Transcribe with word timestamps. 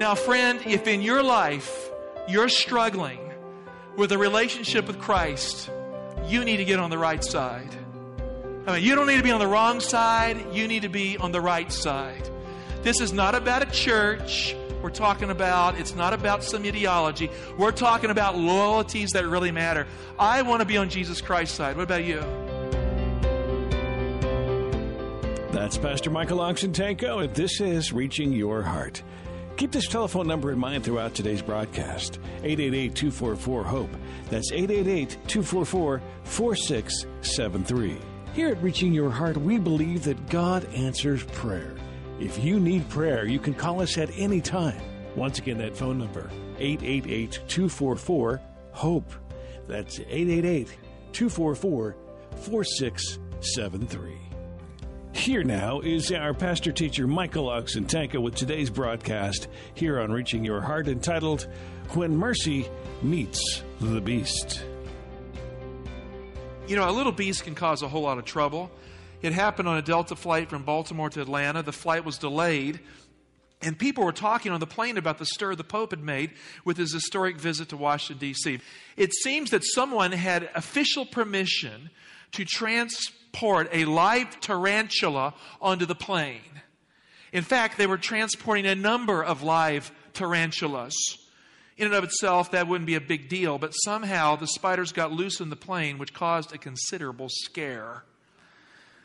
Now, 0.00 0.14
friend, 0.14 0.62
if 0.64 0.86
in 0.86 1.02
your 1.02 1.22
life 1.22 1.90
you're 2.26 2.48
struggling 2.48 3.20
with 3.98 4.12
a 4.12 4.16
relationship 4.16 4.86
with 4.86 4.98
Christ, 4.98 5.70
you 6.26 6.42
need 6.42 6.56
to 6.56 6.64
get 6.64 6.80
on 6.80 6.88
the 6.88 6.96
right 6.96 7.22
side. 7.22 7.68
I 8.66 8.76
mean, 8.76 8.82
you 8.82 8.94
don't 8.94 9.06
need 9.06 9.18
to 9.18 9.22
be 9.22 9.30
on 9.30 9.40
the 9.40 9.46
wrong 9.46 9.78
side, 9.78 10.54
you 10.54 10.66
need 10.68 10.82
to 10.82 10.88
be 10.88 11.18
on 11.18 11.32
the 11.32 11.40
right 11.42 11.70
side. 11.70 12.30
This 12.82 13.02
is 13.02 13.12
not 13.12 13.34
about 13.34 13.60
a 13.60 13.70
church. 13.70 14.56
We're 14.80 14.88
talking 14.88 15.28
about, 15.28 15.78
it's 15.78 15.94
not 15.94 16.14
about 16.14 16.44
some 16.44 16.64
ideology. 16.64 17.30
We're 17.58 17.70
talking 17.70 18.08
about 18.08 18.38
loyalties 18.38 19.10
that 19.10 19.26
really 19.26 19.50
matter. 19.50 19.86
I 20.18 20.40
want 20.40 20.60
to 20.60 20.66
be 20.66 20.78
on 20.78 20.88
Jesus 20.88 21.20
Christ's 21.20 21.58
side. 21.58 21.76
What 21.76 21.82
about 21.82 22.04
you? 22.04 22.20
That's 25.52 25.76
Pastor 25.76 26.08
Michael 26.08 26.38
Oxentenko, 26.38 27.24
and 27.24 27.34
this 27.34 27.60
is 27.60 27.92
Reaching 27.92 28.32
Your 28.32 28.62
Heart. 28.62 29.02
Keep 29.60 29.72
this 29.72 29.88
telephone 29.88 30.26
number 30.26 30.50
in 30.52 30.58
mind 30.58 30.84
throughout 30.84 31.12
today's 31.12 31.42
broadcast 31.42 32.18
888 32.36 32.94
244 32.94 33.62
HOPE. 33.64 33.90
That's 34.30 34.50
888 34.52 35.10
244 35.28 36.00
4673. 36.24 37.98
Here 38.32 38.48
at 38.48 38.62
Reaching 38.62 38.94
Your 38.94 39.10
Heart, 39.10 39.36
we 39.36 39.58
believe 39.58 40.04
that 40.04 40.30
God 40.30 40.64
answers 40.72 41.24
prayer. 41.24 41.74
If 42.18 42.42
you 42.42 42.58
need 42.58 42.88
prayer, 42.88 43.26
you 43.26 43.38
can 43.38 43.52
call 43.52 43.82
us 43.82 43.98
at 43.98 44.08
any 44.16 44.40
time. 44.40 44.80
Once 45.14 45.38
again, 45.38 45.58
that 45.58 45.76
phone 45.76 45.98
number 45.98 46.30
888 46.58 47.32
244 47.46 48.40
HOPE. 48.72 49.12
That's 49.68 50.00
888 50.00 50.68
244 51.12 51.96
4673. 52.36 54.29
Here 55.12 55.42
now 55.42 55.80
is 55.80 56.12
our 56.12 56.32
pastor 56.32 56.72
teacher 56.72 57.06
Michael 57.06 57.46
Oxentenko 57.46 58.22
with 58.22 58.36
today's 58.36 58.70
broadcast 58.70 59.48
here 59.74 60.00
on 60.00 60.12
Reaching 60.12 60.44
Your 60.44 60.60
Heart 60.60 60.88
entitled 60.88 61.46
When 61.90 62.16
Mercy 62.16 62.68
Meets 63.02 63.62
the 63.80 64.00
Beast. 64.00 64.64
You 66.66 66.76
know, 66.76 66.88
a 66.88 66.92
little 66.92 67.12
beast 67.12 67.44
can 67.44 67.54
cause 67.54 67.82
a 67.82 67.88
whole 67.88 68.02
lot 68.02 68.18
of 68.18 68.24
trouble. 68.24 68.70
It 69.20 69.32
happened 69.32 69.68
on 69.68 69.76
a 69.76 69.82
Delta 69.82 70.16
flight 70.16 70.48
from 70.48 70.62
Baltimore 70.62 71.10
to 71.10 71.20
Atlanta. 71.20 71.62
The 71.62 71.72
flight 71.72 72.04
was 72.04 72.16
delayed, 72.16 72.80
and 73.60 73.78
people 73.78 74.04
were 74.04 74.12
talking 74.12 74.52
on 74.52 74.60
the 74.60 74.66
plane 74.66 74.96
about 74.96 75.18
the 75.18 75.26
stir 75.26 75.54
the 75.54 75.64
Pope 75.64 75.90
had 75.90 76.02
made 76.02 76.30
with 76.64 76.76
his 76.76 76.94
historic 76.94 77.36
visit 77.36 77.68
to 77.70 77.76
Washington, 77.76 78.18
D.C. 78.18 78.60
It 78.96 79.12
seems 79.12 79.50
that 79.50 79.64
someone 79.64 80.12
had 80.12 80.48
official 80.54 81.04
permission 81.04 81.90
to 82.32 82.44
transport 83.32 83.68
a 83.72 83.84
live 83.84 84.40
tarantula 84.40 85.34
onto 85.60 85.86
the 85.86 85.94
plane. 85.94 86.40
In 87.32 87.42
fact, 87.42 87.78
they 87.78 87.86
were 87.86 87.98
transporting 87.98 88.66
a 88.66 88.74
number 88.74 89.22
of 89.22 89.42
live 89.42 89.92
tarantulas. 90.14 90.94
In 91.76 91.86
and 91.86 91.94
of 91.94 92.04
itself, 92.04 92.50
that 92.50 92.66
wouldn't 92.66 92.86
be 92.86 92.96
a 92.96 93.00
big 93.00 93.28
deal, 93.28 93.58
but 93.58 93.70
somehow 93.70 94.36
the 94.36 94.46
spiders 94.46 94.92
got 94.92 95.12
loose 95.12 95.40
in 95.40 95.48
the 95.48 95.56
plane, 95.56 95.96
which 95.96 96.12
caused 96.12 96.52
a 96.52 96.58
considerable 96.58 97.28
scare. 97.30 98.04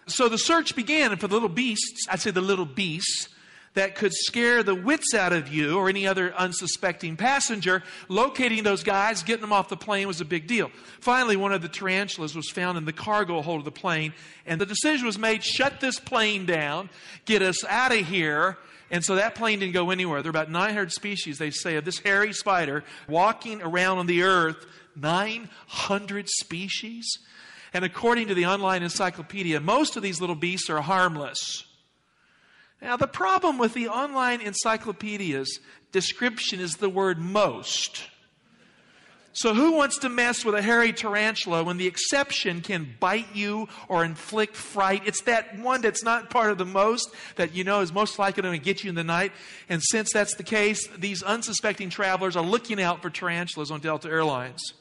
So 0.07 0.27
the 0.27 0.37
search 0.37 0.75
began 0.75 1.11
and 1.11 1.21
for 1.21 1.27
the 1.27 1.35
little 1.35 1.49
beasts, 1.49 2.07
I'd 2.09 2.19
say 2.19 2.31
the 2.31 2.41
little 2.41 2.65
beasts, 2.65 3.29
that 3.75 3.95
could 3.95 4.13
scare 4.13 4.63
the 4.63 4.75
wits 4.75 5.13
out 5.13 5.31
of 5.31 5.47
you 5.47 5.77
or 5.77 5.87
any 5.87 6.07
other 6.07 6.33
unsuspecting 6.33 7.15
passenger. 7.15 7.83
Locating 8.09 8.63
those 8.63 8.83
guys, 8.83 9.21
getting 9.23 9.41
them 9.41 9.53
off 9.53 9.69
the 9.69 9.77
plane 9.77 10.07
was 10.07 10.19
a 10.21 10.25
big 10.25 10.47
deal. 10.47 10.71
Finally, 10.99 11.37
one 11.37 11.53
of 11.53 11.61
the 11.61 11.69
tarantulas 11.69 12.35
was 12.35 12.49
found 12.49 12.77
in 12.77 12.85
the 12.85 12.93
cargo 12.93 13.41
hold 13.41 13.59
of 13.59 13.65
the 13.65 13.71
plane, 13.71 14.13
and 14.45 14.59
the 14.59 14.65
decision 14.65 15.05
was 15.05 15.19
made 15.19 15.43
shut 15.43 15.79
this 15.79 15.99
plane 15.99 16.45
down, 16.45 16.89
get 17.25 17.41
us 17.41 17.63
out 17.65 17.91
of 17.91 18.07
here. 18.07 18.57
And 18.91 19.03
so 19.03 19.15
that 19.15 19.35
plane 19.35 19.59
didn't 19.59 19.73
go 19.73 19.89
anywhere. 19.89 20.21
There 20.21 20.29
are 20.29 20.31
about 20.31 20.51
900 20.51 20.91
species, 20.91 21.37
they 21.37 21.49
say, 21.49 21.75
of 21.75 21.85
this 21.85 21.99
hairy 21.99 22.33
spider 22.33 22.83
walking 23.07 23.61
around 23.61 23.97
on 23.97 24.07
the 24.07 24.23
earth. 24.23 24.65
900 24.95 26.29
species? 26.29 27.05
And 27.73 27.83
according 27.83 28.29
to 28.29 28.33
the 28.33 28.45
online 28.45 28.83
encyclopedia, 28.83 29.59
most 29.59 29.97
of 29.97 30.03
these 30.03 30.21
little 30.21 30.35
beasts 30.35 30.69
are 30.69 30.81
harmless. 30.81 31.65
Now, 32.81 32.97
the 32.97 33.07
problem 33.07 33.57
with 33.57 33.73
the 33.73 33.87
online 33.87 34.41
encyclopedia's 34.41 35.59
description 35.91 36.59
is 36.59 36.75
the 36.75 36.89
word 36.89 37.19
most. 37.19 38.09
So, 39.35 39.53
who 39.53 39.73
wants 39.73 39.97
to 39.99 40.07
mess 40.07 40.45
with 40.45 40.55
a 40.55 40.61
hairy 40.61 40.93
tarantula 40.93 41.61
when 41.65 41.75
the 41.75 41.87
exception 41.87 42.61
can 42.61 42.95
bite 43.01 43.35
you 43.35 43.67
or 43.89 44.05
inflict 44.05 44.55
fright? 44.55 45.03
It's 45.05 45.23
that 45.23 45.59
one 45.59 45.81
that's 45.81 46.05
not 46.05 46.29
part 46.29 46.51
of 46.51 46.57
the 46.57 46.65
most 46.65 47.13
that 47.35 47.53
you 47.53 47.65
know 47.65 47.81
is 47.81 47.91
most 47.91 48.17
likely 48.17 48.43
going 48.43 48.57
to 48.57 48.63
get 48.63 48.85
you 48.85 48.89
in 48.89 48.95
the 48.95 49.03
night. 49.03 49.33
And 49.67 49.83
since 49.83 50.13
that's 50.13 50.35
the 50.35 50.43
case, 50.43 50.87
these 50.97 51.21
unsuspecting 51.21 51.89
travelers 51.89 52.37
are 52.37 52.45
looking 52.45 52.81
out 52.81 53.01
for 53.01 53.09
tarantulas 53.09 53.71
on 53.71 53.81
Delta 53.81 54.07
Airlines. 54.07 54.73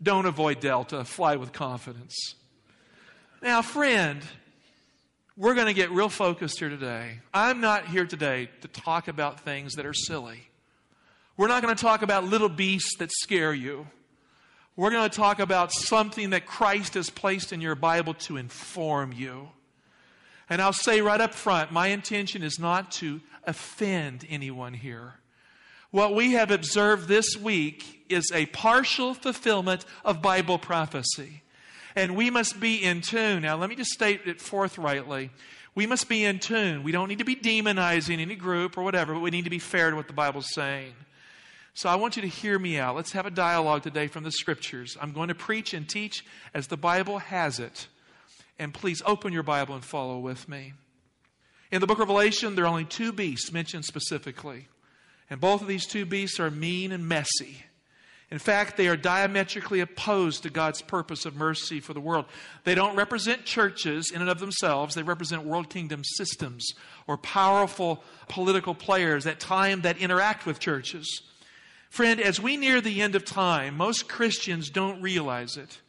Don't 0.00 0.26
avoid 0.26 0.60
Delta, 0.60 1.04
fly 1.04 1.34
with 1.34 1.52
confidence. 1.52 2.36
Now, 3.42 3.60
friend, 3.60 4.22
we're 5.40 5.54
going 5.54 5.68
to 5.68 5.72
get 5.72 5.90
real 5.90 6.10
focused 6.10 6.58
here 6.58 6.68
today. 6.68 7.18
I'm 7.32 7.62
not 7.62 7.86
here 7.86 8.04
today 8.04 8.50
to 8.60 8.68
talk 8.68 9.08
about 9.08 9.40
things 9.40 9.72
that 9.76 9.86
are 9.86 9.94
silly. 9.94 10.50
We're 11.38 11.48
not 11.48 11.62
going 11.62 11.74
to 11.74 11.82
talk 11.82 12.02
about 12.02 12.24
little 12.24 12.50
beasts 12.50 12.98
that 12.98 13.10
scare 13.10 13.54
you. 13.54 13.86
We're 14.76 14.90
going 14.90 15.08
to 15.08 15.16
talk 15.16 15.40
about 15.40 15.72
something 15.72 16.30
that 16.30 16.44
Christ 16.44 16.92
has 16.92 17.08
placed 17.08 17.54
in 17.54 17.62
your 17.62 17.74
Bible 17.74 18.12
to 18.14 18.36
inform 18.36 19.14
you. 19.14 19.48
And 20.50 20.60
I'll 20.60 20.74
say 20.74 21.00
right 21.00 21.22
up 21.22 21.32
front 21.32 21.72
my 21.72 21.86
intention 21.86 22.42
is 22.42 22.58
not 22.58 22.92
to 22.92 23.22
offend 23.44 24.26
anyone 24.28 24.74
here. 24.74 25.14
What 25.90 26.14
we 26.14 26.32
have 26.32 26.50
observed 26.50 27.08
this 27.08 27.34
week 27.34 28.04
is 28.10 28.30
a 28.34 28.44
partial 28.44 29.14
fulfillment 29.14 29.86
of 30.04 30.20
Bible 30.20 30.58
prophecy. 30.58 31.40
And 31.96 32.16
we 32.16 32.30
must 32.30 32.60
be 32.60 32.82
in 32.82 33.00
tune. 33.00 33.42
Now, 33.42 33.56
let 33.56 33.68
me 33.68 33.76
just 33.76 33.90
state 33.90 34.22
it 34.26 34.40
forthrightly. 34.40 35.30
We 35.74 35.86
must 35.86 36.08
be 36.08 36.24
in 36.24 36.38
tune. 36.38 36.82
We 36.82 36.92
don't 36.92 37.08
need 37.08 37.18
to 37.18 37.24
be 37.24 37.36
demonizing 37.36 38.20
any 38.20 38.36
group 38.36 38.76
or 38.76 38.82
whatever, 38.82 39.14
but 39.14 39.20
we 39.20 39.30
need 39.30 39.44
to 39.44 39.50
be 39.50 39.58
fair 39.58 39.90
to 39.90 39.96
what 39.96 40.06
the 40.06 40.12
Bible's 40.12 40.52
saying. 40.52 40.94
So 41.74 41.88
I 41.88 41.94
want 41.94 42.16
you 42.16 42.22
to 42.22 42.28
hear 42.28 42.58
me 42.58 42.78
out. 42.78 42.96
Let's 42.96 43.12
have 43.12 43.26
a 43.26 43.30
dialogue 43.30 43.82
today 43.82 44.08
from 44.08 44.24
the 44.24 44.32
scriptures. 44.32 44.96
I'm 45.00 45.12
going 45.12 45.28
to 45.28 45.34
preach 45.34 45.72
and 45.72 45.88
teach 45.88 46.24
as 46.52 46.66
the 46.66 46.76
Bible 46.76 47.18
has 47.18 47.58
it. 47.58 47.86
And 48.58 48.74
please 48.74 49.00
open 49.06 49.32
your 49.32 49.42
Bible 49.42 49.74
and 49.74 49.84
follow 49.84 50.18
with 50.18 50.48
me. 50.48 50.74
In 51.70 51.80
the 51.80 51.86
book 51.86 51.98
of 51.98 52.08
Revelation, 52.08 52.56
there 52.56 52.64
are 52.64 52.68
only 52.68 52.84
two 52.84 53.12
beasts 53.12 53.52
mentioned 53.52 53.84
specifically. 53.84 54.66
And 55.30 55.40
both 55.40 55.62
of 55.62 55.68
these 55.68 55.86
two 55.86 56.04
beasts 56.04 56.40
are 56.40 56.50
mean 56.50 56.90
and 56.90 57.08
messy. 57.08 57.64
In 58.30 58.38
fact, 58.38 58.76
they 58.76 58.86
are 58.86 58.96
diametrically 58.96 59.80
opposed 59.80 60.44
to 60.44 60.50
God's 60.50 60.82
purpose 60.82 61.26
of 61.26 61.34
mercy 61.34 61.80
for 61.80 61.94
the 61.94 62.00
world. 62.00 62.26
They 62.62 62.76
don't 62.76 62.94
represent 62.94 63.44
churches 63.44 64.12
in 64.14 64.20
and 64.20 64.30
of 64.30 64.38
themselves, 64.38 64.94
they 64.94 65.02
represent 65.02 65.42
world 65.42 65.68
kingdom 65.68 66.02
systems 66.04 66.72
or 67.08 67.16
powerful 67.16 68.04
political 68.28 68.74
players 68.74 69.26
at 69.26 69.40
time 69.40 69.80
that 69.82 69.98
interact 69.98 70.46
with 70.46 70.60
churches. 70.60 71.22
Friend, 71.88 72.20
as 72.20 72.40
we 72.40 72.56
near 72.56 72.80
the 72.80 73.02
end 73.02 73.16
of 73.16 73.24
time, 73.24 73.76
most 73.76 74.08
Christians 74.08 74.70
don't 74.70 75.02
realize 75.02 75.56
it. 75.56 75.80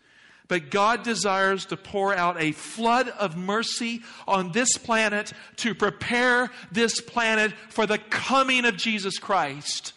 But 0.48 0.72
God 0.72 1.04
desires 1.04 1.66
to 1.68 1.78
pour 1.78 2.14
out 2.14 2.42
a 2.42 2.52
flood 2.52 3.08
of 3.08 3.38
mercy 3.38 4.02
on 4.28 4.52
this 4.52 4.78
planet 4.78 5.32
to 5.58 5.76
prepare 5.76 6.50
this 6.72 7.00
planet 7.00 7.54
for 7.70 7.86
the 7.86 8.00
coming 8.00 8.66
of 8.66 8.76
Jesus 8.76 9.18
Christ. 9.18 9.94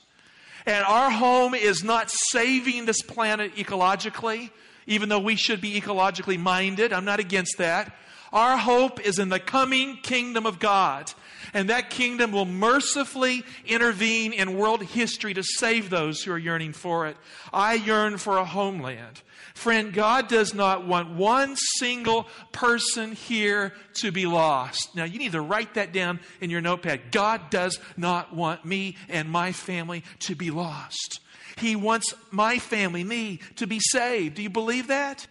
And 0.67 0.85
our 0.85 1.11
home 1.11 1.55
is 1.55 1.85
not 1.85 2.11
saving 2.11 2.87
this 2.87 3.03
planet 3.03 3.55
ecologically, 3.57 4.51
even 4.87 5.09
though 5.09 5.19
we 5.19 5.37
should 5.37 5.61
be 5.61 5.79
ecologically 5.79 6.39
minded. 6.39 6.93
I'm 6.93 7.05
not 7.05 7.21
against 7.21 7.59
that. 7.59 7.95
Our 8.33 8.57
hope 8.57 9.01
is 9.01 9.19
in 9.19 9.29
the 9.29 9.39
coming 9.39 9.99
kingdom 9.99 10.47
of 10.47 10.59
God. 10.59 11.13
And 11.55 11.71
that 11.71 11.89
kingdom 11.89 12.33
will 12.33 12.45
mercifully 12.45 13.45
intervene 13.65 14.33
in 14.33 14.59
world 14.59 14.83
history 14.83 15.33
to 15.35 15.43
save 15.43 15.89
those 15.89 16.23
who 16.23 16.33
are 16.33 16.39
yearning 16.39 16.73
for 16.73 17.07
it. 17.07 17.17
I 17.53 17.75
yearn 17.75 18.19
for 18.19 18.39
a 18.39 18.45
homeland. 18.45 19.23
Friend, 19.55 19.93
God 19.93 20.27
does 20.27 20.53
not 20.53 20.85
want 20.85 21.11
one 21.11 21.55
single 21.79 22.27
person 22.51 23.13
here 23.13 23.73
to 23.95 24.11
be 24.11 24.27
lost. 24.27 24.97
Now, 24.97 25.05
you 25.05 25.21
need 25.21 25.33
to 25.33 25.41
write 25.41 25.75
that 25.75 25.93
down 25.93 26.19
in 26.41 26.51
your 26.51 26.61
notepad. 26.61 27.13
God 27.13 27.51
does 27.51 27.79
not 27.97 28.35
want 28.35 28.65
me 28.65 28.97
and 29.09 29.31
my 29.31 29.53
family 29.53 30.03
to 30.21 30.35
be 30.35 30.51
lost. 30.51 31.21
He 31.57 31.77
wants 31.77 32.15
my 32.33 32.59
family, 32.59 33.05
me, 33.05 33.39
to 33.57 33.69
be 33.69 33.79
saved. 33.79 34.35
Do 34.35 34.43
you 34.43 34.51
believe 34.51 34.89
that? 34.89 35.29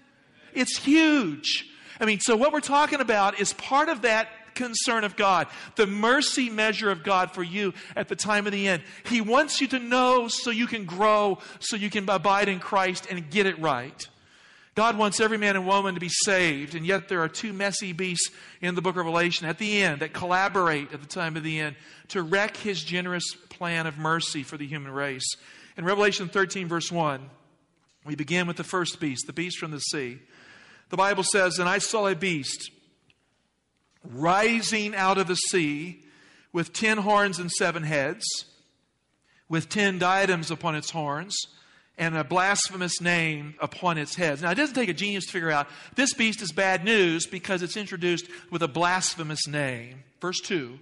It's 0.54 0.78
huge. 0.78 1.70
I 2.00 2.06
mean, 2.06 2.22
so 2.22 2.38
what 2.38 2.54
we're 2.54 2.62
talking 2.62 3.02
about 3.02 3.42
is 3.42 3.52
part 3.54 3.90
of 3.90 4.04
that 4.04 4.30
concern 4.56 5.04
of 5.04 5.16
God, 5.16 5.48
the 5.76 5.88
mercy 5.88 6.50
measure 6.50 6.92
of 6.92 7.04
God 7.04 7.32
for 7.32 7.44
you 7.44 7.74
at 7.96 8.08
the 8.08 8.16
time 8.16 8.46
of 8.46 8.52
the 8.52 8.68
end. 8.68 8.84
He 9.06 9.22
wants 9.22 9.62
you 9.62 9.68
to 9.68 9.80
know 9.80 10.28
so 10.28 10.50
you 10.50 10.68
can 10.68 10.86
grow, 10.86 11.40
so 11.60 11.76
you 11.76 11.90
can 11.90 12.10
abide 12.10 12.50
in 12.50 12.60
Christ 12.60 13.08
and 13.10 13.30
get 13.30 13.46
it 13.46 13.60
right. 13.60 14.08
God 14.76 14.98
wants 14.98 15.20
every 15.20 15.38
man 15.38 15.56
and 15.56 15.68
woman 15.68 15.94
to 15.94 16.00
be 16.00 16.10
saved, 16.10 16.74
and 16.74 16.86
yet 16.86 17.08
there 17.08 17.22
are 17.22 17.30
two 17.30 17.54
messy 17.54 17.94
beasts 17.94 18.32
in 18.60 18.74
the 18.74 18.82
book 18.82 18.96
of 18.96 19.06
Revelation 19.06 19.48
at 19.48 19.60
the 19.60 19.84
end 19.84 20.02
that 20.02 20.14
collaborate 20.14 20.92
at 20.92 21.00
the 21.00 21.08
time 21.08 21.38
of 21.38 21.44
the 21.44 21.60
end 21.60 21.76
to 22.08 22.24
wreck 22.24 22.58
his 22.58 22.84
generous 22.84 23.36
plan 23.50 23.86
of 23.86 24.00
mercy 24.00 24.42
for 24.42 24.58
the 24.58 24.66
human 24.66 24.92
race. 24.92 25.28
In 25.78 25.86
Revelation 25.86 26.28
13, 26.28 26.68
verse 26.68 26.92
1, 26.92 27.30
we 28.06 28.16
begin 28.16 28.48
with 28.48 28.58
the 28.58 28.64
first 28.64 29.00
beast, 29.00 29.28
the 29.28 29.34
beast 29.34 29.60
from 29.60 29.72
the 29.72 29.80
sea. 29.80 30.20
The 30.90 30.98
Bible 30.98 31.24
says, 31.24 31.60
And 31.60 31.70
I 31.70 31.78
saw 31.78 32.08
a 32.08 32.16
beast 32.16 32.72
rising 34.04 34.96
out 34.96 35.18
of 35.18 35.28
the 35.28 35.36
sea 35.36 36.04
with 36.52 36.74
ten 36.74 37.00
horns 37.00 37.40
and 37.40 37.52
seven 37.52 37.84
heads, 37.84 38.26
with 39.50 39.70
ten 39.70 39.98
diadems 39.98 40.52
upon 40.52 40.76
its 40.76 40.92
horns, 40.92 41.36
and 41.98 42.18
a 42.18 42.24
blasphemous 42.24 43.02
name 43.02 43.56
upon 43.60 43.98
its 43.98 44.16
heads. 44.16 44.42
Now, 44.42 44.52
it 44.52 44.56
doesn't 44.56 44.76
take 44.76 44.90
a 44.90 44.94
genius 44.94 45.26
to 45.26 45.32
figure 45.32 45.52
out 45.52 45.68
this 45.96 46.14
beast 46.14 46.42
is 46.42 46.52
bad 46.52 46.84
news 46.84 47.28
because 47.28 47.62
it's 47.62 47.78
introduced 47.78 48.28
with 48.50 48.64
a 48.64 48.68
blasphemous 48.68 49.48
name. 49.48 50.04
Verse 50.22 50.40
2 50.42 50.80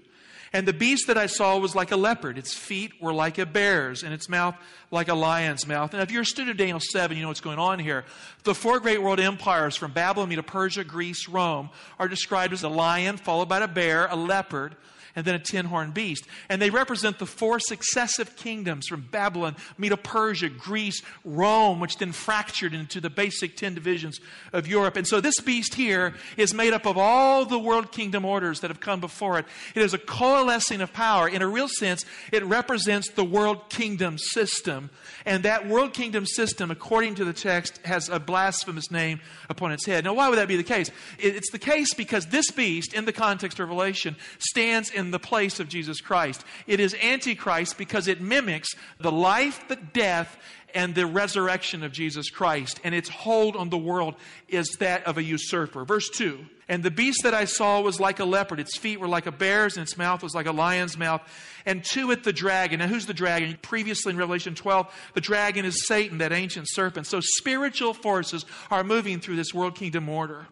and 0.53 0.67
the 0.67 0.73
beast 0.73 1.07
that 1.07 1.17
I 1.17 1.27
saw 1.27 1.57
was 1.57 1.75
like 1.75 1.91
a 1.91 1.95
leopard. 1.95 2.37
Its 2.37 2.53
feet 2.53 3.01
were 3.01 3.13
like 3.13 3.37
a 3.37 3.45
bear's, 3.45 4.03
and 4.03 4.13
its 4.13 4.27
mouth 4.27 4.55
like 4.91 5.07
a 5.07 5.13
lion's 5.13 5.65
mouth. 5.65 5.93
And 5.93 6.03
if 6.03 6.11
you're 6.11 6.23
a 6.23 6.25
student 6.25 6.51
of 6.51 6.57
Daniel 6.57 6.79
7, 6.79 7.15
you 7.15 7.23
know 7.23 7.29
what's 7.29 7.39
going 7.39 7.59
on 7.59 7.79
here. 7.79 8.03
The 8.43 8.53
four 8.53 8.79
great 8.81 9.01
world 9.01 9.19
empires 9.19 9.77
from 9.77 9.93
Babylon, 9.93 10.27
Medo 10.27 10.41
Persia, 10.41 10.83
Greece, 10.83 11.29
Rome 11.29 11.69
are 11.99 12.09
described 12.09 12.51
as 12.51 12.63
a 12.63 12.69
lion, 12.69 13.15
followed 13.15 13.47
by 13.47 13.59
a 13.59 13.67
bear, 13.67 14.07
a 14.07 14.15
leopard, 14.15 14.75
and 15.15 15.25
then 15.25 15.35
a 15.35 15.39
ten 15.39 15.65
horned 15.65 15.93
beast. 15.93 16.25
And 16.49 16.61
they 16.61 16.69
represent 16.69 17.19
the 17.19 17.25
four 17.25 17.59
successive 17.59 18.35
kingdoms 18.35 18.87
from 18.87 19.07
Babylon, 19.11 19.55
Medo 19.77 19.97
Persia, 19.97 20.49
Greece, 20.49 21.01
Rome, 21.25 21.79
which 21.79 21.97
then 21.97 22.11
fractured 22.11 22.73
into 22.73 23.01
the 23.01 23.09
basic 23.09 23.55
ten 23.55 23.73
divisions 23.73 24.19
of 24.53 24.67
Europe. 24.67 24.95
And 24.97 25.07
so 25.07 25.21
this 25.21 25.39
beast 25.39 25.73
here 25.73 26.13
is 26.37 26.53
made 26.53 26.73
up 26.73 26.85
of 26.85 26.97
all 26.97 27.45
the 27.45 27.59
world 27.59 27.91
kingdom 27.91 28.25
orders 28.25 28.59
that 28.61 28.69
have 28.69 28.79
come 28.79 28.99
before 28.99 29.39
it. 29.39 29.45
It 29.75 29.81
is 29.81 29.93
a 29.93 29.97
coalescing 29.97 30.81
of 30.81 30.93
power. 30.93 31.27
In 31.27 31.41
a 31.41 31.47
real 31.47 31.67
sense, 31.67 32.05
it 32.31 32.43
represents 32.45 33.09
the 33.09 33.23
world 33.23 33.69
kingdom 33.69 34.17
system. 34.17 34.89
And 35.25 35.43
that 35.43 35.67
world 35.67 35.93
kingdom 35.93 36.25
system, 36.25 36.71
according 36.71 37.15
to 37.15 37.25
the 37.25 37.33
text, 37.33 37.79
has 37.85 38.09
a 38.09 38.19
blasphemous 38.19 38.91
name 38.91 39.19
upon 39.49 39.71
its 39.71 39.85
head. 39.85 40.03
Now, 40.03 40.13
why 40.13 40.29
would 40.29 40.37
that 40.37 40.47
be 40.47 40.57
the 40.57 40.63
case? 40.63 40.91
It's 41.17 41.51
the 41.51 41.59
case 41.59 41.93
because 41.93 42.27
this 42.27 42.51
beast, 42.51 42.93
in 42.93 43.05
the 43.05 43.13
context 43.13 43.59
of 43.59 43.67
Revelation, 43.67 44.15
stands 44.39 44.89
in 44.91 45.00
the 45.09 45.17
place 45.17 45.59
of 45.59 45.67
Jesus 45.67 46.01
Christ. 46.01 46.43
It 46.67 46.79
is 46.79 46.93
Antichrist 47.01 47.79
because 47.79 48.07
it 48.07 48.21
mimics 48.21 48.69
the 48.99 49.11
life, 49.11 49.67
the 49.67 49.77
death, 49.77 50.37
and 50.73 50.95
the 50.95 51.05
resurrection 51.05 51.83
of 51.83 51.91
Jesus 51.91 52.29
Christ. 52.29 52.79
And 52.83 52.93
its 52.93 53.09
hold 53.09 53.55
on 53.55 53.69
the 53.69 53.77
world 53.77 54.15
is 54.47 54.67
that 54.79 55.05
of 55.05 55.17
a 55.17 55.23
usurper. 55.23 55.85
Verse 55.85 56.09
2 56.09 56.39
And 56.67 56.83
the 56.83 56.91
beast 56.91 57.23
that 57.23 57.33
I 57.33 57.45
saw 57.45 57.81
was 57.81 57.99
like 57.99 58.19
a 58.19 58.25
leopard. 58.25 58.59
Its 58.59 58.77
feet 58.77 58.99
were 58.99 59.07
like 59.07 59.25
a 59.25 59.31
bear's, 59.31 59.77
and 59.77 59.83
its 59.83 59.97
mouth 59.97 60.23
was 60.23 60.35
like 60.35 60.45
a 60.45 60.51
lion's 60.51 60.97
mouth. 60.97 61.21
And 61.65 61.83
to 61.85 62.11
it 62.11 62.23
the 62.23 62.33
dragon. 62.33 62.79
Now, 62.79 62.87
who's 62.87 63.05
the 63.05 63.13
dragon? 63.13 63.57
Previously 63.61 64.11
in 64.11 64.17
Revelation 64.17 64.55
12, 64.55 64.93
the 65.13 65.21
dragon 65.21 65.65
is 65.65 65.87
Satan, 65.87 66.19
that 66.19 66.31
ancient 66.31 66.67
serpent. 66.69 67.07
So 67.07 67.19
spiritual 67.21 67.93
forces 67.93 68.45
are 68.69 68.83
moving 68.83 69.19
through 69.19 69.35
this 69.35 69.53
world 69.53 69.75
kingdom 69.75 70.09
order. 70.09 70.47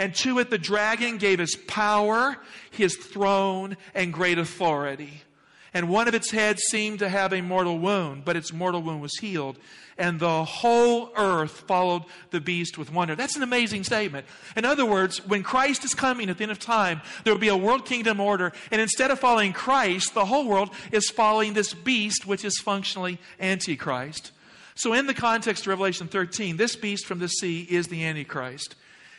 And 0.00 0.14
to 0.16 0.38
it 0.38 0.48
the 0.48 0.58
dragon 0.58 1.18
gave 1.18 1.38
his 1.38 1.54
power, 1.54 2.38
his 2.70 2.96
throne, 2.96 3.76
and 3.94 4.12
great 4.12 4.38
authority 4.38 5.22
and 5.72 5.88
one 5.88 6.08
of 6.08 6.14
its 6.14 6.30
heads 6.30 6.62
seemed 6.68 6.98
to 6.98 7.08
have 7.08 7.32
a 7.32 7.40
mortal 7.40 7.78
wound, 7.78 8.24
but 8.24 8.36
its 8.36 8.52
mortal 8.52 8.82
wound 8.82 9.00
was 9.00 9.16
healed. 9.20 9.56
And 9.96 10.18
the 10.18 10.44
whole 10.44 11.12
earth 11.14 11.64
followed 11.68 12.04
the 12.30 12.40
beast 12.40 12.78
with 12.78 12.92
wonder. 12.92 13.14
That's 13.14 13.36
an 13.36 13.42
amazing 13.42 13.84
statement. 13.84 14.26
In 14.56 14.64
other 14.64 14.86
words, 14.86 15.24
when 15.26 15.42
Christ 15.42 15.84
is 15.84 15.94
coming 15.94 16.30
at 16.30 16.38
the 16.38 16.42
end 16.42 16.52
of 16.52 16.58
time, 16.58 17.02
there 17.22 17.32
will 17.32 17.40
be 17.40 17.48
a 17.48 17.56
world 17.56 17.84
kingdom 17.84 18.18
order. 18.18 18.52
And 18.70 18.80
instead 18.80 19.10
of 19.10 19.20
following 19.20 19.52
Christ, 19.52 20.14
the 20.14 20.24
whole 20.24 20.46
world 20.46 20.70
is 20.90 21.10
following 21.10 21.52
this 21.52 21.74
beast, 21.74 22.26
which 22.26 22.44
is 22.44 22.58
functionally 22.58 23.18
Antichrist. 23.38 24.32
So, 24.74 24.94
in 24.94 25.06
the 25.06 25.14
context 25.14 25.64
of 25.64 25.68
Revelation 25.68 26.08
13, 26.08 26.56
this 26.56 26.74
beast 26.74 27.04
from 27.04 27.18
the 27.18 27.28
sea 27.28 27.66
is 27.68 27.88
the 27.88 28.04
Antichrist. 28.04 28.76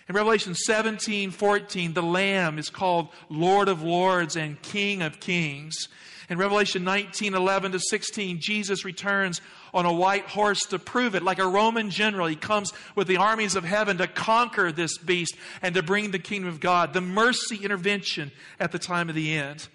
In 0.10 0.16
Revelation 0.16 0.56
17, 0.56 1.32
14, 1.32 1.94
the 1.94 2.02
Lamb 2.02 2.58
is 2.58 2.70
called 2.70 3.10
Lord 3.30 3.70
of 3.70 3.84
Lords 3.84 4.36
and 4.36 4.62
King 4.62 5.02
of 5.02 5.20
Kings. 5.20 5.88
In 6.30 6.38
Revelation 6.38 6.84
19, 6.84 7.34
11 7.34 7.74
to 7.74 7.80
16, 7.80 8.40
Jesus 8.40 8.86
returns 8.86 9.42
on 9.74 9.86
a 9.86 9.92
white 9.92 10.28
horse 10.28 10.62
to 10.68 10.80
prove 10.80 11.14
it. 11.14 11.24
Like 11.24 11.40
a 11.40 11.48
Roman 11.48 11.90
general, 11.90 12.28
he 12.28 12.36
comes 12.36 12.72
with 12.96 13.08
the 13.08 13.18
armies 13.18 13.56
of 13.56 13.64
heaven 13.64 13.98
to 13.98 14.08
conquer 14.08 14.72
this 14.72 14.98
beast 14.98 15.36
and 15.62 15.76
to 15.76 15.84
bring 15.84 16.12
the 16.12 16.20
kingdom 16.20 16.50
of 16.50 16.60
God, 16.60 16.94
the 16.94 17.02
mercy 17.02 17.58
intervention 17.58 18.32
at 18.60 18.72
the 18.72 18.80
time 18.80 19.10
of 19.10 19.16
the 19.16 19.34
end. 19.34 19.68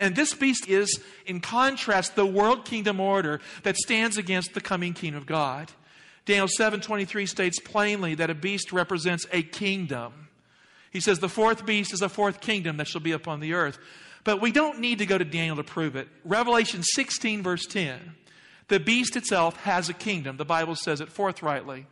And 0.00 0.16
this 0.16 0.34
beast 0.34 0.68
is, 0.68 1.00
in 1.26 1.40
contrast, 1.40 2.14
the 2.16 2.26
world 2.26 2.64
kingdom 2.64 3.00
order 3.00 3.40
that 3.62 3.76
stands 3.76 4.16
against 4.16 4.54
the 4.54 4.60
coming 4.60 4.92
kingdom 4.92 5.20
of 5.20 5.26
God. 5.26 5.72
Daniel 6.26 6.48
7:23 6.48 7.26
states 7.26 7.58
plainly 7.60 8.14
that 8.14 8.30
a 8.30 8.34
beast 8.34 8.72
represents 8.72 9.26
a 9.30 9.42
kingdom. 9.42 10.28
He 10.90 11.00
says 11.00 11.18
the 11.18 11.28
fourth 11.28 11.66
beast 11.66 11.92
is 11.92 12.02
a 12.02 12.08
fourth 12.08 12.40
kingdom 12.40 12.76
that 12.78 12.88
shall 12.88 13.00
be 13.00 13.12
upon 13.12 13.40
the 13.40 13.52
earth. 13.52 13.78
But 14.22 14.40
we 14.40 14.52
don't 14.52 14.80
need 14.80 14.98
to 14.98 15.06
go 15.06 15.18
to 15.18 15.24
Daniel 15.24 15.56
to 15.56 15.64
prove 15.64 15.96
it. 15.96 16.08
Revelation 16.24 16.82
16, 16.82 17.42
verse 17.42 17.66
10. 17.66 18.14
The 18.68 18.80
beast 18.80 19.16
itself 19.16 19.56
has 19.62 19.90
a 19.90 19.92
kingdom. 19.92 20.38
The 20.38 20.46
Bible 20.46 20.76
says 20.76 21.02
it 21.02 21.12
forthrightly. 21.12 21.86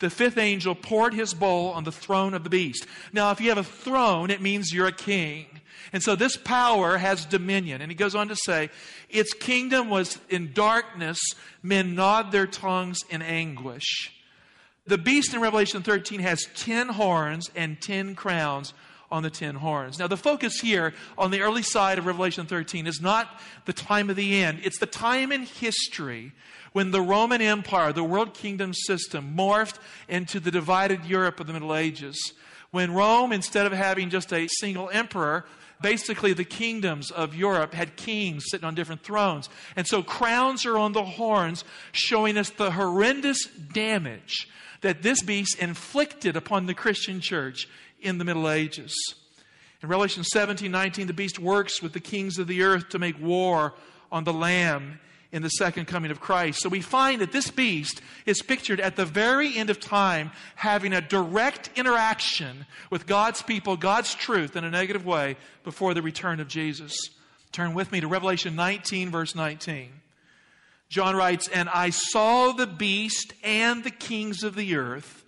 The 0.00 0.10
fifth 0.10 0.38
angel 0.38 0.74
poured 0.74 1.14
his 1.14 1.34
bowl 1.34 1.70
on 1.70 1.84
the 1.84 1.92
throne 1.92 2.34
of 2.34 2.44
the 2.44 2.50
beast. 2.50 2.86
Now, 3.12 3.30
if 3.30 3.40
you 3.40 3.48
have 3.48 3.58
a 3.58 3.64
throne, 3.64 4.30
it 4.30 4.40
means 4.40 4.72
you're 4.72 4.86
a 4.86 4.92
king. 4.92 5.46
And 5.92 6.02
so 6.02 6.16
this 6.16 6.36
power 6.36 6.98
has 6.98 7.24
dominion. 7.24 7.80
And 7.80 7.90
he 7.90 7.96
goes 7.96 8.14
on 8.14 8.28
to 8.28 8.36
say, 8.36 8.70
its 9.08 9.32
kingdom 9.32 9.90
was 9.90 10.18
in 10.28 10.52
darkness, 10.52 11.20
men 11.62 11.94
gnawed 11.94 12.32
their 12.32 12.46
tongues 12.46 12.98
in 13.10 13.22
anguish. 13.22 14.12
The 14.86 14.98
beast 14.98 15.32
in 15.32 15.40
Revelation 15.40 15.82
13 15.82 16.20
has 16.20 16.46
ten 16.56 16.88
horns 16.88 17.50
and 17.54 17.80
ten 17.80 18.14
crowns 18.14 18.74
on 19.10 19.22
the 19.22 19.30
ten 19.30 19.56
horns. 19.56 19.98
Now, 19.98 20.06
the 20.06 20.16
focus 20.16 20.60
here 20.60 20.94
on 21.16 21.30
the 21.30 21.40
early 21.40 21.62
side 21.62 21.98
of 21.98 22.06
Revelation 22.06 22.46
13 22.46 22.86
is 22.86 23.00
not 23.00 23.40
the 23.64 23.72
time 23.72 24.10
of 24.10 24.16
the 24.16 24.42
end, 24.42 24.60
it's 24.62 24.78
the 24.78 24.86
time 24.86 25.32
in 25.32 25.42
history 25.42 26.32
when 26.72 26.90
the 26.90 27.00
Roman 27.00 27.40
Empire, 27.40 27.92
the 27.92 28.02
world 28.02 28.34
kingdom 28.34 28.74
system, 28.74 29.34
morphed 29.36 29.78
into 30.08 30.40
the 30.40 30.50
divided 30.50 31.04
Europe 31.04 31.38
of 31.38 31.46
the 31.46 31.52
Middle 31.52 31.74
Ages. 31.74 32.32
When 32.72 32.92
Rome, 32.92 33.30
instead 33.32 33.66
of 33.66 33.72
having 33.72 34.10
just 34.10 34.32
a 34.32 34.48
single 34.48 34.90
emperor, 34.90 35.44
basically 35.80 36.32
the 36.32 36.44
kingdoms 36.44 37.12
of 37.12 37.34
Europe 37.34 37.74
had 37.74 37.94
kings 37.94 38.46
sitting 38.48 38.66
on 38.66 38.74
different 38.74 39.04
thrones. 39.04 39.48
And 39.76 39.86
so 39.86 40.02
crowns 40.02 40.66
are 40.66 40.76
on 40.76 40.92
the 40.92 41.04
horns, 41.04 41.62
showing 41.92 42.36
us 42.36 42.50
the 42.50 42.72
horrendous 42.72 43.46
damage 43.46 44.48
that 44.80 45.02
this 45.02 45.22
beast 45.22 45.58
inflicted 45.58 46.36
upon 46.36 46.66
the 46.66 46.74
Christian 46.74 47.20
church 47.20 47.68
in 48.04 48.18
the 48.18 48.24
Middle 48.24 48.48
Ages. 48.48 48.94
In 49.82 49.88
Revelation 49.88 50.24
17 50.24 50.70
19, 50.70 51.06
the 51.06 51.12
beast 51.12 51.38
works 51.38 51.82
with 51.82 51.92
the 51.92 52.00
kings 52.00 52.38
of 52.38 52.46
the 52.46 52.62
earth 52.62 52.90
to 52.90 52.98
make 52.98 53.20
war 53.20 53.74
on 54.10 54.24
the 54.24 54.32
Lamb 54.32 55.00
in 55.32 55.42
the 55.42 55.48
second 55.48 55.86
coming 55.86 56.12
of 56.12 56.20
Christ. 56.20 56.60
So 56.60 56.68
we 56.68 56.80
find 56.80 57.20
that 57.20 57.32
this 57.32 57.50
beast 57.50 58.00
is 58.24 58.40
pictured 58.40 58.78
at 58.78 58.94
the 58.94 59.04
very 59.04 59.56
end 59.56 59.68
of 59.68 59.80
time 59.80 60.30
having 60.54 60.92
a 60.92 61.00
direct 61.00 61.70
interaction 61.74 62.66
with 62.88 63.06
God's 63.06 63.42
people, 63.42 63.76
God's 63.76 64.14
truth 64.14 64.54
in 64.54 64.62
a 64.62 64.70
negative 64.70 65.04
way 65.04 65.36
before 65.64 65.92
the 65.92 66.02
return 66.02 66.38
of 66.38 66.46
Jesus. 66.46 66.96
Turn 67.50 67.74
with 67.74 67.90
me 67.90 68.00
to 68.00 68.06
Revelation 68.06 68.54
19, 68.54 69.10
verse 69.10 69.34
19. 69.34 69.90
John 70.88 71.16
writes, 71.16 71.48
And 71.48 71.68
I 71.68 71.90
saw 71.90 72.52
the 72.52 72.68
beast 72.68 73.34
and 73.42 73.82
the 73.82 73.90
kings 73.90 74.44
of 74.44 74.54
the 74.54 74.76
earth 74.76 75.23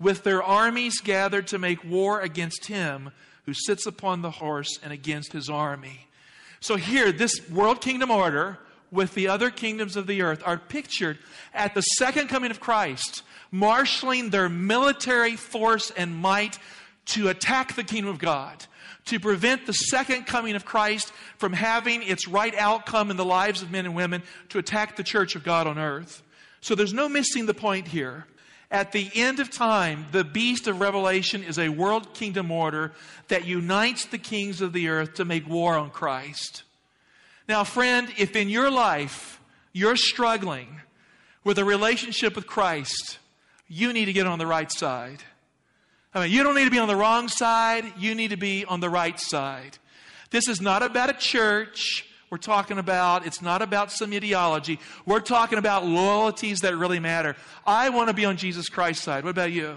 with 0.00 0.24
their 0.24 0.42
armies 0.42 1.00
gathered 1.00 1.46
to 1.48 1.58
make 1.58 1.84
war 1.84 2.20
against 2.20 2.66
him 2.66 3.10
who 3.46 3.54
sits 3.54 3.86
upon 3.86 4.22
the 4.22 4.30
horse 4.30 4.78
and 4.82 4.92
against 4.92 5.32
his 5.32 5.48
army. 5.48 6.06
So 6.60 6.76
here, 6.76 7.10
this 7.10 7.48
world 7.50 7.80
kingdom 7.80 8.10
order 8.10 8.58
with 8.92 9.14
the 9.14 9.28
other 9.28 9.50
kingdoms 9.50 9.96
of 9.96 10.06
the 10.06 10.22
earth 10.22 10.42
are 10.44 10.58
pictured 10.58 11.18
at 11.52 11.74
the 11.74 11.80
second 11.80 12.28
coming 12.28 12.50
of 12.50 12.60
Christ, 12.60 13.22
marshaling 13.50 14.30
their 14.30 14.48
military 14.48 15.34
force 15.34 15.90
and 15.90 16.14
might 16.14 16.58
to 17.06 17.28
attack 17.28 17.74
the 17.74 17.82
kingdom 17.82 18.10
of 18.10 18.18
God, 18.18 18.64
to 19.06 19.18
prevent 19.18 19.66
the 19.66 19.72
second 19.72 20.26
coming 20.26 20.54
of 20.54 20.64
Christ 20.64 21.12
from 21.36 21.52
having 21.52 22.02
its 22.02 22.28
right 22.28 22.54
outcome 22.54 23.10
in 23.10 23.16
the 23.16 23.24
lives 23.24 23.62
of 23.62 23.72
men 23.72 23.86
and 23.86 23.96
women, 23.96 24.22
to 24.50 24.58
attack 24.58 24.94
the 24.94 25.02
church 25.02 25.34
of 25.34 25.42
God 25.42 25.66
on 25.66 25.78
earth. 25.78 26.22
So 26.60 26.76
there's 26.76 26.92
no 26.92 27.08
missing 27.08 27.46
the 27.46 27.54
point 27.54 27.88
here. 27.88 28.26
At 28.72 28.92
the 28.92 29.10
end 29.14 29.38
of 29.38 29.50
time, 29.50 30.06
the 30.12 30.24
beast 30.24 30.66
of 30.66 30.80
Revelation 30.80 31.44
is 31.44 31.58
a 31.58 31.68
world 31.68 32.14
kingdom 32.14 32.50
order 32.50 32.92
that 33.28 33.44
unites 33.44 34.06
the 34.06 34.16
kings 34.16 34.62
of 34.62 34.72
the 34.72 34.88
earth 34.88 35.14
to 35.14 35.26
make 35.26 35.46
war 35.46 35.76
on 35.76 35.90
Christ. 35.90 36.62
Now, 37.46 37.64
friend, 37.64 38.08
if 38.16 38.34
in 38.34 38.48
your 38.48 38.70
life 38.70 39.42
you're 39.74 39.96
struggling 39.96 40.80
with 41.44 41.58
a 41.58 41.66
relationship 41.66 42.34
with 42.34 42.46
Christ, 42.46 43.18
you 43.68 43.92
need 43.92 44.06
to 44.06 44.12
get 44.14 44.26
on 44.26 44.38
the 44.38 44.46
right 44.46 44.72
side. 44.72 45.22
I 46.14 46.20
mean, 46.20 46.30
you 46.30 46.42
don't 46.42 46.54
need 46.54 46.64
to 46.64 46.70
be 46.70 46.78
on 46.78 46.88
the 46.88 46.96
wrong 46.96 47.28
side, 47.28 47.84
you 47.98 48.14
need 48.14 48.30
to 48.30 48.38
be 48.38 48.64
on 48.64 48.80
the 48.80 48.88
right 48.88 49.20
side. 49.20 49.76
This 50.30 50.48
is 50.48 50.62
not 50.62 50.82
about 50.82 51.10
a 51.10 51.14
church. 51.14 52.06
We're 52.32 52.38
talking 52.38 52.78
about, 52.78 53.26
it's 53.26 53.42
not 53.42 53.60
about 53.60 53.92
some 53.92 54.10
ideology. 54.14 54.80
We're 55.04 55.20
talking 55.20 55.58
about 55.58 55.84
loyalties 55.84 56.60
that 56.60 56.74
really 56.74 56.98
matter. 56.98 57.36
I 57.66 57.90
want 57.90 58.08
to 58.08 58.14
be 58.14 58.24
on 58.24 58.38
Jesus 58.38 58.70
Christ's 58.70 59.04
side. 59.04 59.22
What 59.22 59.28
about 59.28 59.52
you? 59.52 59.76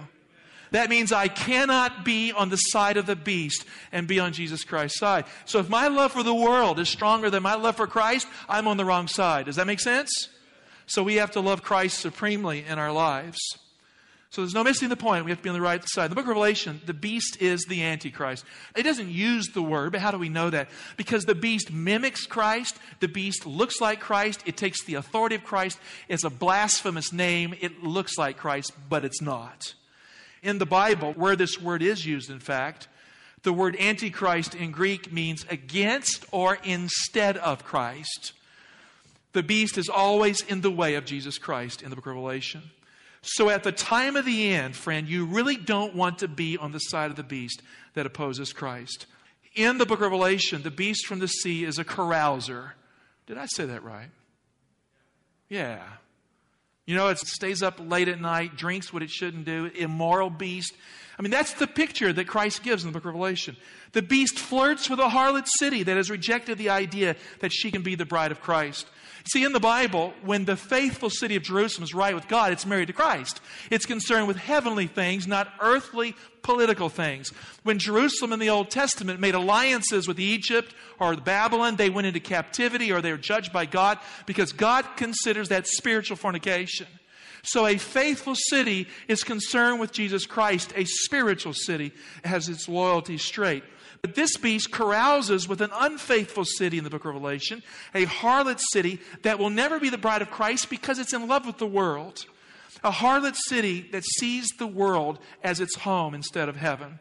That 0.71 0.89
means 0.89 1.11
I 1.11 1.27
cannot 1.27 2.05
be 2.05 2.31
on 2.31 2.47
the 2.47 2.55
side 2.55 2.95
of 2.95 3.07
the 3.07 3.15
beast 3.17 3.65
and 3.91 4.07
be 4.07 4.21
on 4.21 4.31
Jesus 4.31 4.63
Christ's 4.63 4.99
side. 4.99 5.25
So 5.43 5.59
if 5.59 5.67
my 5.67 5.89
love 5.89 6.13
for 6.13 6.23
the 6.23 6.33
world 6.33 6.79
is 6.79 6.87
stronger 6.87 7.29
than 7.29 7.43
my 7.43 7.55
love 7.55 7.75
for 7.75 7.87
Christ, 7.87 8.25
I'm 8.47 8.69
on 8.69 8.77
the 8.77 8.85
wrong 8.85 9.09
side. 9.09 9.47
Does 9.47 9.57
that 9.57 9.67
make 9.67 9.81
sense? 9.81 10.29
So 10.85 11.03
we 11.03 11.15
have 11.15 11.31
to 11.31 11.41
love 11.41 11.61
Christ 11.61 11.99
supremely 11.99 12.63
in 12.65 12.79
our 12.79 12.93
lives. 12.93 13.37
So 14.35 14.41
there's 14.41 14.53
no 14.53 14.65
missing 14.65 14.89
the 14.89 14.97
point. 14.97 15.23
We 15.23 15.31
have 15.31 15.37
to 15.37 15.43
be 15.43 15.49
on 15.49 15.55
the 15.55 15.61
right 15.61 15.81
side. 15.87 16.11
The 16.11 16.15
book 16.15 16.25
of 16.25 16.27
Revelation, 16.27 16.81
the 16.85 16.93
beast 16.93 17.41
is 17.41 17.63
the 17.69 17.83
Antichrist. 17.83 18.43
It 18.75 18.83
doesn't 18.83 19.09
use 19.09 19.47
the 19.47 19.61
word, 19.61 19.93
but 19.93 20.01
how 20.01 20.11
do 20.11 20.17
we 20.17 20.27
know 20.27 20.49
that? 20.49 20.67
Because 20.97 21.23
the 21.23 21.33
beast 21.33 21.71
mimics 21.71 22.25
Christ. 22.25 22.77
The 22.99 23.07
beast 23.07 23.45
looks 23.45 23.79
like 23.79 24.01
Christ. 24.01 24.43
It 24.45 24.57
takes 24.57 24.83
the 24.83 24.95
authority 24.95 25.35
of 25.35 25.45
Christ. 25.45 25.79
It's 26.09 26.25
a 26.25 26.29
blasphemous 26.29 27.13
name. 27.13 27.55
It 27.61 27.81
looks 27.81 28.17
like 28.17 28.35
Christ, 28.35 28.73
but 28.89 29.05
it's 29.05 29.21
not. 29.21 29.73
In 30.43 30.57
the 30.57 30.65
Bible, 30.65 31.13
where 31.13 31.37
this 31.37 31.61
word 31.61 31.81
is 31.81 32.05
used, 32.05 32.29
in 32.29 32.41
fact, 32.41 32.89
the 33.43 33.53
word 33.53 33.77
Antichrist 33.79 34.53
in 34.53 34.71
Greek 34.71 35.13
means 35.13 35.45
against 35.49 36.25
or 36.31 36.57
instead 36.61 37.37
of 37.37 37.63
Christ. 37.63 38.33
The 39.31 39.43
beast 39.43 39.77
is 39.77 39.87
always 39.87 40.41
in 40.41 40.59
the 40.59 40.71
way 40.71 40.95
of 40.95 41.05
Jesus 41.05 41.37
Christ 41.37 41.81
in 41.81 41.89
the 41.89 41.95
book 41.95 42.07
of 42.07 42.15
Revelation. 42.15 42.63
So 43.27 43.49
at 43.49 43.63
the 43.63 43.71
time 43.71 44.15
of 44.15 44.23
the 44.23 44.53
end, 44.53 44.75
friend, 44.75 45.07
you 45.07 45.25
really 45.25 45.57
don't 45.57 45.95
want 45.95 46.19
to 46.19 46.27
be 46.27 46.57
on 46.57 46.71
the 46.71 46.79
side 46.79 47.09
of 47.09 47.17
the 47.17 47.23
beast 47.23 47.63
that 47.95 48.05
opposes 48.05 48.53
Christ. 48.53 49.07
In 49.55 49.79
the 49.79 49.85
book 49.85 49.97
of 49.97 50.03
Revelation, 50.03 50.61
the 50.61 50.69
beast 50.69 51.07
from 51.07 51.17
the 51.17 51.27
sea 51.27 51.63
is 51.63 51.79
a 51.79 51.83
carouser. 51.83 52.71
Did 53.25 53.39
I 53.39 53.47
say 53.47 53.65
that 53.65 53.83
right? 53.83 54.11
Yeah. 55.49 55.81
You 56.85 56.95
know, 56.95 57.07
it 57.07 57.17
stays 57.17 57.63
up 57.63 57.79
late 57.79 58.09
at 58.09 58.21
night, 58.21 58.57
drinks 58.57 58.93
what 58.93 59.01
it 59.01 59.09
shouldn't 59.09 59.45
do, 59.45 59.71
immoral 59.73 60.29
beast. 60.29 60.73
I 61.17 61.21
mean, 61.21 61.31
that's 61.31 61.53
the 61.53 61.67
picture 61.67 62.11
that 62.11 62.27
Christ 62.27 62.61
gives 62.61 62.83
in 62.83 62.89
the 62.89 62.93
book 62.93 63.03
of 63.03 63.13
Revelation. 63.13 63.55
The 63.93 64.01
beast 64.01 64.37
flirts 64.37 64.89
with 64.89 64.99
a 64.99 65.07
harlot 65.07 65.47
city 65.47 65.83
that 65.83 65.95
has 65.95 66.09
rejected 66.09 66.57
the 66.57 66.69
idea 66.69 67.15
that 67.39 67.53
she 67.53 67.71
can 67.71 67.83
be 67.83 67.95
the 67.95 68.05
bride 68.05 68.31
of 68.31 68.41
Christ. 68.41 68.87
See, 69.27 69.43
in 69.43 69.53
the 69.53 69.59
Bible, 69.59 70.13
when 70.23 70.45
the 70.45 70.55
faithful 70.55 71.09
city 71.09 71.35
of 71.35 71.41
Jerusalem 71.41 71.83
is 71.83 71.95
right 71.95 72.13
with 72.13 72.27
God, 72.27 72.51
it's 72.51 72.65
married 72.65 72.87
to 72.87 72.93
Christ. 72.93 73.41
It's 73.71 73.85
concerned 73.87 74.27
with 74.27 74.37
heavenly 74.37 74.85
things, 74.85 75.25
not 75.25 75.51
earthly 75.59 76.15
political 76.43 76.89
things. 76.89 77.29
When 77.63 77.79
Jerusalem 77.79 78.33
in 78.33 78.39
the 78.39 78.51
Old 78.51 78.69
Testament 78.69 79.19
made 79.19 79.33
alliances 79.33 80.07
with 80.07 80.19
Egypt 80.19 80.75
or 80.99 81.15
Babylon, 81.15 81.75
they 81.75 81.89
went 81.89 82.05
into 82.05 82.19
captivity 82.19 82.91
or 82.91 83.01
they 83.01 83.11
were 83.11 83.17
judged 83.17 83.51
by 83.51 83.65
God 83.65 83.97
because 84.27 84.51
God 84.51 84.85
considers 84.95 85.49
that 85.49 85.65
spiritual 85.65 86.17
fornication. 86.17 86.85
So 87.45 87.67
a 87.67 87.77
faithful 87.77 88.35
city 88.35 88.87
is 89.07 89.23
concerned 89.23 89.79
with 89.79 89.91
Jesus 89.91 90.25
Christ. 90.25 90.73
A 90.75 90.83
spiritual 90.85 91.53
city 91.53 91.93
has 92.23 92.49
its 92.49 92.67
loyalty 92.67 93.17
straight. 93.17 93.63
But 94.01 94.15
this 94.15 94.35
beast 94.35 94.71
carouses 94.71 95.47
with 95.47 95.61
an 95.61 95.69
unfaithful 95.73 96.45
city 96.45 96.77
in 96.77 96.83
the 96.83 96.89
book 96.89 97.05
of 97.05 97.13
Revelation, 97.13 97.63
a 97.93 98.05
harlot 98.05 98.59
city 98.71 98.99
that 99.21 99.39
will 99.39 99.49
never 99.49 99.79
be 99.79 99.89
the 99.89 99.97
bride 99.97 100.21
of 100.21 100.31
Christ 100.31 100.69
because 100.69 100.99
it's 100.99 101.13
in 101.13 101.27
love 101.27 101.45
with 101.45 101.59
the 101.59 101.67
world. 101.67 102.25
A 102.83 102.91
harlot 102.91 103.35
city 103.35 103.81
that 103.91 104.03
sees 104.03 104.49
the 104.57 104.67
world 104.67 105.19
as 105.43 105.59
its 105.59 105.75
home 105.75 106.13
instead 106.13 106.49
of 106.49 106.55
heaven. 106.55 106.99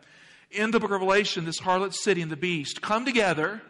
In 0.50 0.70
the 0.70 0.78
book 0.78 0.90
of 0.90 1.00
Revelation, 1.00 1.44
this 1.44 1.60
harlot 1.60 1.94
city 1.94 2.22
and 2.22 2.30
the 2.30 2.36
beast 2.36 2.80
come 2.80 3.04
together. 3.04 3.60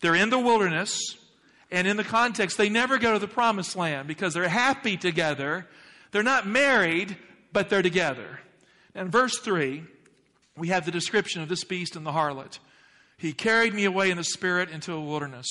They're 0.00 0.14
in 0.14 0.30
the 0.30 0.38
wilderness. 0.38 1.00
And 1.70 1.88
in 1.88 1.96
the 1.96 2.04
context, 2.04 2.58
they 2.58 2.68
never 2.68 2.98
go 2.98 3.14
to 3.14 3.18
the 3.18 3.28
promised 3.28 3.76
land 3.76 4.06
because 4.06 4.34
they're 4.34 4.48
happy 4.48 4.96
together. 4.96 5.66
They're 6.12 6.22
not 6.22 6.46
married, 6.46 7.16
but 7.52 7.68
they're 7.68 7.82
together. 7.82 8.40
And 8.94 9.10
verse 9.10 9.38
3 9.38 9.84
we 10.56 10.68
have 10.68 10.84
the 10.84 10.92
description 10.92 11.40
of 11.40 11.48
this 11.48 11.64
beast 11.64 11.96
and 11.96 12.04
the 12.04 12.12
harlot. 12.12 12.58
He 13.16 13.32
carried 13.32 13.72
me 13.72 13.84
away 13.84 14.10
in 14.10 14.18
the 14.18 14.24
spirit 14.24 14.68
into 14.68 14.92
a 14.92 15.00
wilderness. 15.00 15.48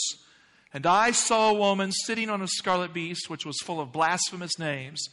And 0.74 0.86
I 0.86 1.12
saw 1.12 1.50
a 1.50 1.56
woman 1.56 1.92
sitting 1.92 2.30
on 2.30 2.42
a 2.42 2.48
scarlet 2.48 2.94
beast, 2.94 3.30
which 3.30 3.46
was 3.46 3.58
full 3.64 3.82
of 3.82 3.92
blasphemous 3.92 4.60
names. 4.60 5.10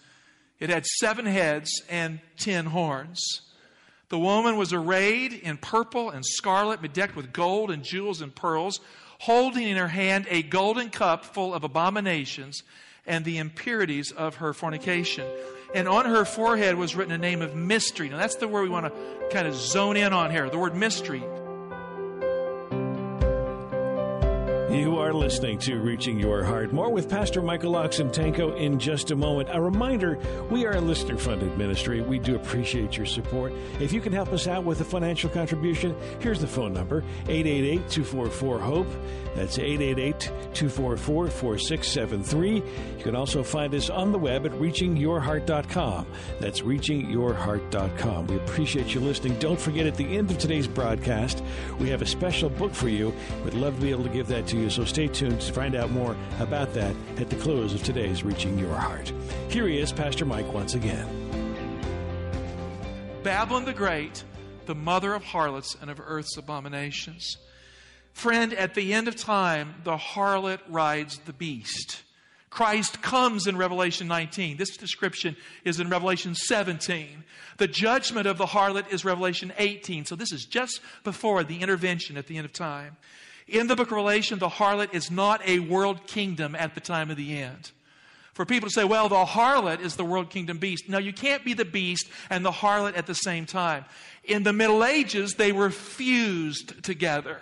It 0.60 0.70
had 0.70 0.84
seven 0.84 1.24
heads 1.24 1.70
and 1.88 2.20
ten 2.36 2.66
horns. 2.66 3.20
The 4.08 4.18
woman 4.18 4.56
was 4.56 4.72
arrayed 4.72 5.32
in 5.32 5.56
purple 5.56 6.10
and 6.10 6.24
scarlet, 6.24 6.82
bedecked 6.82 7.16
with 7.16 7.32
gold 7.32 7.70
and 7.70 7.82
jewels 7.82 8.20
and 8.20 8.34
pearls, 8.34 8.80
holding 9.20 9.66
in 9.66 9.76
her 9.76 9.88
hand 9.88 10.26
a 10.28 10.42
golden 10.42 10.90
cup 10.90 11.24
full 11.24 11.54
of 11.54 11.64
abominations 11.64 12.62
and 13.08 13.24
the 13.24 13.38
impurities 13.38 14.12
of 14.12 14.36
her 14.36 14.52
fornication 14.52 15.26
and 15.74 15.86
on 15.88 16.06
her 16.06 16.24
forehead 16.24 16.76
was 16.76 16.96
written 16.96 17.12
a 17.12 17.18
name 17.18 17.42
of 17.42 17.54
mystery. 17.54 18.08
Now, 18.08 18.16
that's 18.16 18.36
the 18.36 18.48
word 18.48 18.62
we 18.62 18.68
want 18.68 18.86
to 18.86 19.28
kind 19.30 19.46
of 19.46 19.54
zone 19.54 19.96
in 19.96 20.12
on 20.12 20.30
here 20.30 20.48
the 20.48 20.58
word 20.58 20.74
mystery. 20.74 21.22
You 24.70 24.98
are 24.98 25.14
listening 25.14 25.58
to 25.60 25.78
Reaching 25.78 26.20
Your 26.20 26.44
Heart. 26.44 26.74
More 26.74 26.90
with 26.90 27.08
Pastor 27.08 27.40
Michael 27.40 27.72
Oxentenko 27.72 28.54
in 28.58 28.78
just 28.78 29.10
a 29.10 29.16
moment. 29.16 29.48
A 29.50 29.58
reminder 29.58 30.18
we 30.50 30.66
are 30.66 30.72
a 30.72 30.80
listener 30.80 31.16
funded 31.16 31.56
ministry. 31.56 32.02
We 32.02 32.18
do 32.18 32.36
appreciate 32.36 32.94
your 32.94 33.06
support. 33.06 33.54
If 33.80 33.94
you 33.94 34.02
can 34.02 34.12
help 34.12 34.28
us 34.28 34.46
out 34.46 34.64
with 34.64 34.82
a 34.82 34.84
financial 34.84 35.30
contribution, 35.30 35.96
here's 36.20 36.38
the 36.38 36.46
phone 36.46 36.74
number 36.74 37.02
888 37.28 37.88
244 37.88 38.58
HOPE. 38.58 38.86
That's 39.34 39.58
888 39.58 40.20
244 40.52 41.28
4673. 41.28 42.56
You 42.56 42.62
can 43.02 43.16
also 43.16 43.42
find 43.42 43.74
us 43.74 43.88
on 43.88 44.12
the 44.12 44.18
web 44.18 44.44
at 44.44 44.52
reachingyourheart.com. 44.52 46.06
That's 46.40 46.60
reachingyourheart.com. 46.60 48.26
We 48.26 48.36
appreciate 48.36 48.92
you 48.92 49.00
listening. 49.00 49.38
Don't 49.38 49.58
forget 49.58 49.86
at 49.86 49.96
the 49.96 50.18
end 50.18 50.30
of 50.30 50.36
today's 50.36 50.66
broadcast, 50.66 51.42
we 51.78 51.88
have 51.88 52.02
a 52.02 52.06
special 52.06 52.50
book 52.50 52.74
for 52.74 52.90
you. 52.90 53.14
We'd 53.44 53.54
love 53.54 53.76
to 53.76 53.80
be 53.80 53.90
able 53.90 54.04
to 54.04 54.10
give 54.10 54.26
that 54.28 54.46
to 54.48 54.57
you, 54.58 54.70
so 54.70 54.84
stay 54.84 55.08
tuned 55.08 55.40
to 55.40 55.52
find 55.52 55.74
out 55.74 55.90
more 55.90 56.16
about 56.40 56.74
that 56.74 56.94
at 57.16 57.30
the 57.30 57.36
close 57.36 57.74
of 57.74 57.82
today's 57.82 58.22
Reaching 58.22 58.58
Your 58.58 58.74
Heart. 58.74 59.12
Here 59.48 59.66
he 59.66 59.78
is, 59.78 59.92
Pastor 59.92 60.24
Mike, 60.24 60.52
once 60.52 60.74
again. 60.74 61.06
Babylon 63.22 63.64
the 63.64 63.72
Great, 63.72 64.24
the 64.66 64.74
mother 64.74 65.14
of 65.14 65.24
harlots 65.24 65.76
and 65.80 65.90
of 65.90 66.00
earth's 66.04 66.36
abominations. 66.36 67.36
Friend, 68.12 68.52
at 68.54 68.74
the 68.74 68.94
end 68.94 69.08
of 69.08 69.16
time, 69.16 69.76
the 69.84 69.96
harlot 69.96 70.60
rides 70.68 71.18
the 71.18 71.32
beast. 71.32 72.02
Christ 72.50 73.02
comes 73.02 73.46
in 73.46 73.56
Revelation 73.56 74.08
19. 74.08 74.56
This 74.56 74.76
description 74.76 75.36
is 75.64 75.80
in 75.80 75.90
Revelation 75.90 76.34
17. 76.34 77.24
The 77.58 77.68
judgment 77.68 78.26
of 78.26 78.38
the 78.38 78.46
harlot 78.46 78.90
is 78.92 79.04
Revelation 79.04 79.52
18. 79.58 80.06
So 80.06 80.16
this 80.16 80.32
is 80.32 80.44
just 80.44 80.80
before 81.04 81.44
the 81.44 81.60
intervention 81.60 82.16
at 82.16 82.26
the 82.26 82.36
end 82.36 82.46
of 82.46 82.52
time. 82.52 82.96
In 83.48 83.66
the 83.66 83.74
book 83.74 83.86
of 83.88 83.92
Revelation, 83.92 84.38
the 84.38 84.48
harlot 84.48 84.92
is 84.92 85.10
not 85.10 85.40
a 85.46 85.58
world 85.58 86.06
kingdom 86.06 86.54
at 86.54 86.74
the 86.74 86.80
time 86.80 87.10
of 87.10 87.16
the 87.16 87.38
end. 87.38 87.72
For 88.34 88.44
people 88.44 88.68
to 88.68 88.72
say, 88.72 88.84
well, 88.84 89.08
the 89.08 89.24
harlot 89.24 89.80
is 89.80 89.96
the 89.96 90.04
world 90.04 90.30
kingdom 90.30 90.58
beast. 90.58 90.88
No, 90.88 90.98
you 90.98 91.12
can't 91.12 91.44
be 91.44 91.54
the 91.54 91.64
beast 91.64 92.08
and 92.30 92.44
the 92.44 92.52
harlot 92.52 92.96
at 92.96 93.06
the 93.06 93.14
same 93.14 93.46
time. 93.46 93.84
In 94.22 94.42
the 94.42 94.52
Middle 94.52 94.84
Ages, 94.84 95.34
they 95.34 95.50
were 95.50 95.70
fused 95.70 96.84
together. 96.84 97.40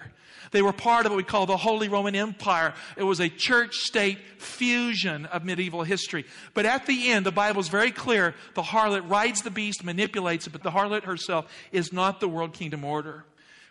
They 0.52 0.62
were 0.62 0.72
part 0.72 1.04
of 1.04 1.12
what 1.12 1.16
we 1.16 1.25
call 1.25 1.44
the 1.44 1.56
Holy 1.56 1.88
Roman 1.88 2.14
Empire. 2.14 2.72
It 2.96 3.02
was 3.02 3.20
a 3.20 3.28
church 3.28 3.75
state 3.75 4.18
fusion 4.38 5.26
of 5.26 5.44
medieval 5.44 5.82
history. 5.82 6.25
But 6.54 6.66
at 6.66 6.86
the 6.86 7.10
end, 7.10 7.26
the 7.26 7.32
Bible 7.32 7.60
is 7.60 7.68
very 7.68 7.90
clear 7.90 8.34
the 8.54 8.62
harlot 8.62 9.10
rides 9.10 9.42
the 9.42 9.50
beast, 9.50 9.84
manipulates 9.84 10.46
it, 10.46 10.50
but 10.50 10.62
the 10.62 10.70
harlot 10.70 11.02
herself 11.02 11.52
is 11.72 11.92
not 11.92 12.20
the 12.20 12.28
world 12.28 12.54
kingdom 12.54 12.84
order. 12.84 13.25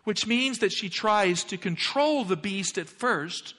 Which 0.06 0.26
means 0.26 0.60
that 0.60 0.72
she 0.72 0.88
tries 0.88 1.44
to 1.44 1.58
control 1.58 2.24
the 2.24 2.38
beast 2.38 2.78
at 2.78 2.88
first, 2.88 3.54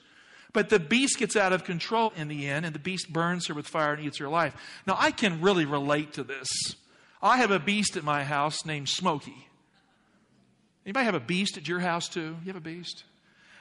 but 0.53 0.69
the 0.69 0.79
beast 0.79 1.19
gets 1.19 1.35
out 1.35 1.53
of 1.53 1.63
control 1.63 2.11
in 2.15 2.29
the 2.29 2.47
end, 2.47 2.65
and 2.65 2.73
the 2.73 2.79
beast 2.79 3.13
burns 3.13 3.47
her 3.47 3.53
with 3.53 3.67
fire 3.67 3.93
and 3.93 4.03
eats 4.03 4.17
her 4.17 4.29
life. 4.29 4.55
Now, 4.87 4.95
I 4.97 5.11
can 5.11 5.41
really 5.41 5.65
relate 5.65 6.13
to 6.13 6.23
this. 6.23 6.47
I 7.21 7.37
have 7.37 7.51
a 7.51 7.59
beast 7.59 7.95
at 7.95 8.03
my 8.03 8.23
house 8.23 8.65
named 8.65 8.89
Smokey. 8.89 9.47
Anybody 10.85 11.05
have 11.05 11.15
a 11.15 11.19
beast 11.19 11.57
at 11.57 11.67
your 11.67 11.79
house 11.79 12.07
too? 12.07 12.37
You 12.41 12.47
have 12.47 12.55
a 12.55 12.61
beast? 12.61 13.03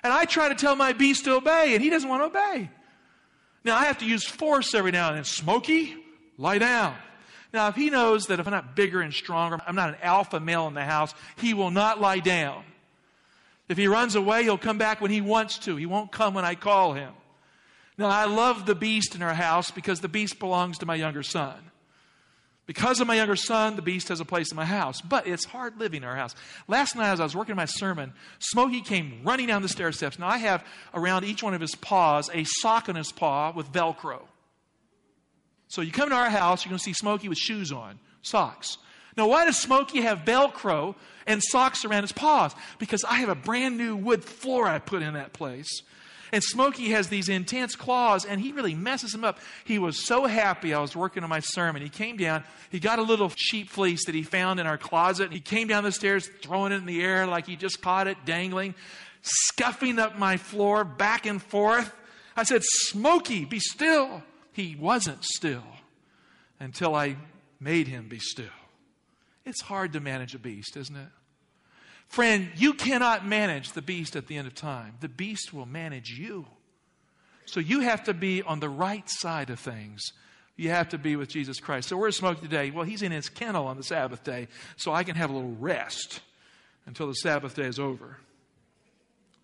And 0.03 0.13
I 0.13 0.25
try 0.25 0.49
to 0.49 0.55
tell 0.55 0.77
my 0.77 0.93
beast 0.93 1.25
to 1.25 1.35
obey, 1.35 1.75
and 1.75 1.83
he 1.83 1.91
doesn't 1.91 2.09
want 2.09 2.23
to 2.23 2.39
obey. 2.39 2.71
Now, 3.65 3.77
I 3.77 3.87
have 3.87 3.99
to 3.99 4.07
use 4.07 4.25
force 4.25 4.75
every 4.75 4.93
now 4.93 5.09
and 5.09 5.17
then. 5.17 5.25
Smokey, 5.25 5.97
lie 6.39 6.59
down. 6.59 6.95
Now, 7.53 7.67
if 7.69 7.75
he 7.75 7.91
knows 7.91 8.27
that 8.27 8.39
if 8.39 8.47
I'm 8.47 8.53
not 8.53 8.77
bigger 8.77 9.01
and 9.01 9.13
stronger, 9.13 9.59
I'm 9.67 9.75
not 9.75 9.89
an 9.89 9.97
alpha 10.03 10.39
male 10.39 10.69
in 10.69 10.75
the 10.75 10.85
house, 10.85 11.15
he 11.37 11.53
will 11.53 11.73
not 11.73 12.01
lie 12.01 12.21
down. 12.21 12.63
If 13.69 13.79
he 13.79 13.89
runs 13.89 14.15
away, 14.15 14.45
he'll 14.45 14.59
come 14.59 14.79
back 14.79 15.01
when 15.01 15.11
he 15.11 15.21
wants 15.21 15.59
to. 15.61 15.77
He 15.77 15.87
won't 15.87 16.13
come 16.13 16.35
when 16.35 16.45
I 16.45 16.55
call 16.55 16.93
him. 16.93 17.13
Now, 17.99 18.09
I 18.09 18.27
love 18.27 18.67
the 18.67 18.75
beast 18.75 19.15
in 19.15 19.23
our 19.23 19.35
house 19.35 19.71
because 19.71 20.01
the 20.01 20.09
beast 20.09 20.39
belongs 20.39 20.79
to 20.79 20.87
my 20.87 20.95
younger 20.95 21.23
son. 21.23 21.55
Because 22.67 23.01
of 23.01 23.07
my 23.07 23.15
younger 23.15 23.37
son, 23.37 23.77
the 23.77 23.83
beast 23.83 24.09
has 24.09 24.21
a 24.21 24.25
place 24.25 24.51
in 24.51 24.57
my 24.57 24.65
house. 24.65 25.01
But 25.01 25.27
it's 25.27 25.45
hard 25.45 25.79
living 25.79 26.03
in 26.03 26.09
our 26.09 26.17
house. 26.17 26.35
Last 26.67 26.97
night, 26.97 27.11
as 27.11 27.21
I 27.21 27.23
was 27.23 27.37
working 27.37 27.55
my 27.55 27.65
sermon, 27.65 28.13
Smokey 28.41 28.83
came 28.83 29.21
running 29.25 29.47
down 29.47 29.63
the 29.63 29.69
stair 29.69 29.93
steps. 29.93 30.19
Now, 30.19 30.27
I 30.27 30.39
have 30.39 30.65
around 30.93 31.25
each 31.25 31.43
one 31.43 31.55
of 31.55 31.61
his 31.61 31.75
paws 31.77 32.29
a 32.35 32.45
sock 32.45 32.89
on 32.89 32.97
his 32.97 33.13
paw 33.13 33.53
with 33.55 33.73
Velcro. 33.73 34.23
So 35.69 35.81
you 35.81 35.93
come 35.93 36.11
to 36.11 36.15
our 36.15 36.31
house, 36.31 36.65
you're 36.65 36.71
going 36.71 36.79
to 36.79 36.85
see 36.85 36.93
Smokey 36.93 37.29
with 37.29 37.39
shoes 37.39 37.73
on, 37.73 37.99
socks. 38.23 38.79
Now, 39.17 39.29
why 39.29 39.47
does 39.47 39.59
Smokey 39.59 40.03
have 40.03 40.21
Velcro 40.21 40.95
and 41.27 41.43
socks 41.43 41.85
around 41.85 42.03
his 42.03 42.13
paws? 42.13 42.55
Because 42.79 43.03
I 43.05 43.15
have 43.15 43.29
a 43.29 43.35
brand 43.35 43.79
new 43.79 43.97
wood 43.97 44.25
floor 44.25 44.69
I 44.69 44.79
put 44.79 45.03
in 45.03 45.15
that 45.15 45.33
place. 45.33 45.83
And 46.33 46.43
Smokey 46.43 46.91
has 46.91 47.09
these 47.09 47.29
intense 47.29 47.77
claws, 47.77 48.25
and 48.25 48.41
he 48.41 48.53
really 48.53 48.75
messes 48.75 49.15
him 49.15 49.25
up. 49.25 49.39
He 49.65 49.79
was 49.79 50.05
so 50.05 50.27
happy 50.27 50.75
I 50.75 50.81
was 50.81 50.97
working 50.97 51.23
on 51.23 51.31
my 51.31 51.41
sermon. 51.41 51.83
He 51.83 51.89
came 51.89 52.17
down, 52.17 52.45
he 52.71 52.81
got 52.81 52.99
a 52.99 53.03
little 53.03 53.31
sheep 53.37 53.71
fleece 53.71 54.05
that 54.07 54.15
he 54.15 54.23
found 54.23 54.59
in 54.59 54.67
our 54.67 54.77
closet, 54.77 55.33
he 55.33 55.41
came 55.41 55.69
down 55.69 55.85
the 55.85 55.93
stairs 55.93 56.29
throwing 56.43 56.73
it 56.73 56.77
in 56.77 56.87
the 56.87 57.03
air 57.03 57.27
like 57.27 57.47
he 57.47 57.57
just 57.57 57.81
caught 57.81 58.09
it, 58.09 58.19
dangling, 58.25 58.75
scuffing 59.23 59.99
up 59.99 60.19
my 60.19 60.37
floor 60.37 60.85
back 60.85 61.27
and 61.27 61.41
forth. 61.41 61.93
I 62.37 62.43
said, 62.43 62.63
Smokey, 62.65 63.45
be 63.45 63.61
still. 63.61 64.23
He 64.53 64.77
wasn't 64.79 65.25
still 65.25 65.65
until 66.59 66.95
I 66.95 67.17
made 67.61 67.87
him 67.89 68.09
be 68.09 68.19
still. 68.19 68.47
It's 69.47 69.63
hard 69.63 69.93
to 69.93 70.01
manage 70.01 70.35
a 70.35 70.39
beast, 70.39 70.77
isn't 70.77 70.97
it? 70.97 71.09
Friend, 72.09 72.51
you 72.57 72.75
cannot 72.75 73.27
manage 73.27 73.73
the 73.73 73.83
beast 73.83 74.17
at 74.17 74.27
the 74.27 74.37
end 74.37 74.47
of 74.47 74.55
time. 74.55 74.95
The 75.01 75.09
beast 75.09 75.55
will 75.55 75.67
manage 75.67 76.11
you. 76.11 76.47
So 77.47 77.61
you 77.61 77.81
have 77.81 78.05
to 78.05 78.15
be 78.15 78.43
on 78.43 78.61
the 78.61 78.69
right 78.69 79.09
side 79.09 79.51
of 79.51 79.61
things. 79.61 80.03
You 80.57 80.71
have 80.71 80.89
to 80.91 80.99
be 80.99 81.17
with 81.17 81.29
Jesus 81.29 81.61
Christ. 81.61 81.89
So 81.89 81.97
where's 81.97 82.17
Smoke 82.17 82.41
today? 82.41 82.71
Well, 82.71 82.85
he's 82.85 83.03
in 83.03 83.13
his 83.13 83.29
kennel 83.29 83.67
on 83.67 83.77
the 83.77 83.83
Sabbath 83.83 84.25
day, 84.25 84.49
so 84.77 84.93
I 84.93 85.05
can 85.05 85.15
have 85.15 85.31
a 85.31 85.33
little 85.33 85.55
rest 85.61 86.21
until 86.87 87.07
the 87.07 87.15
Sabbath 87.15 87.55
day 87.55 87.67
is 87.67 87.79
over. 87.79 88.17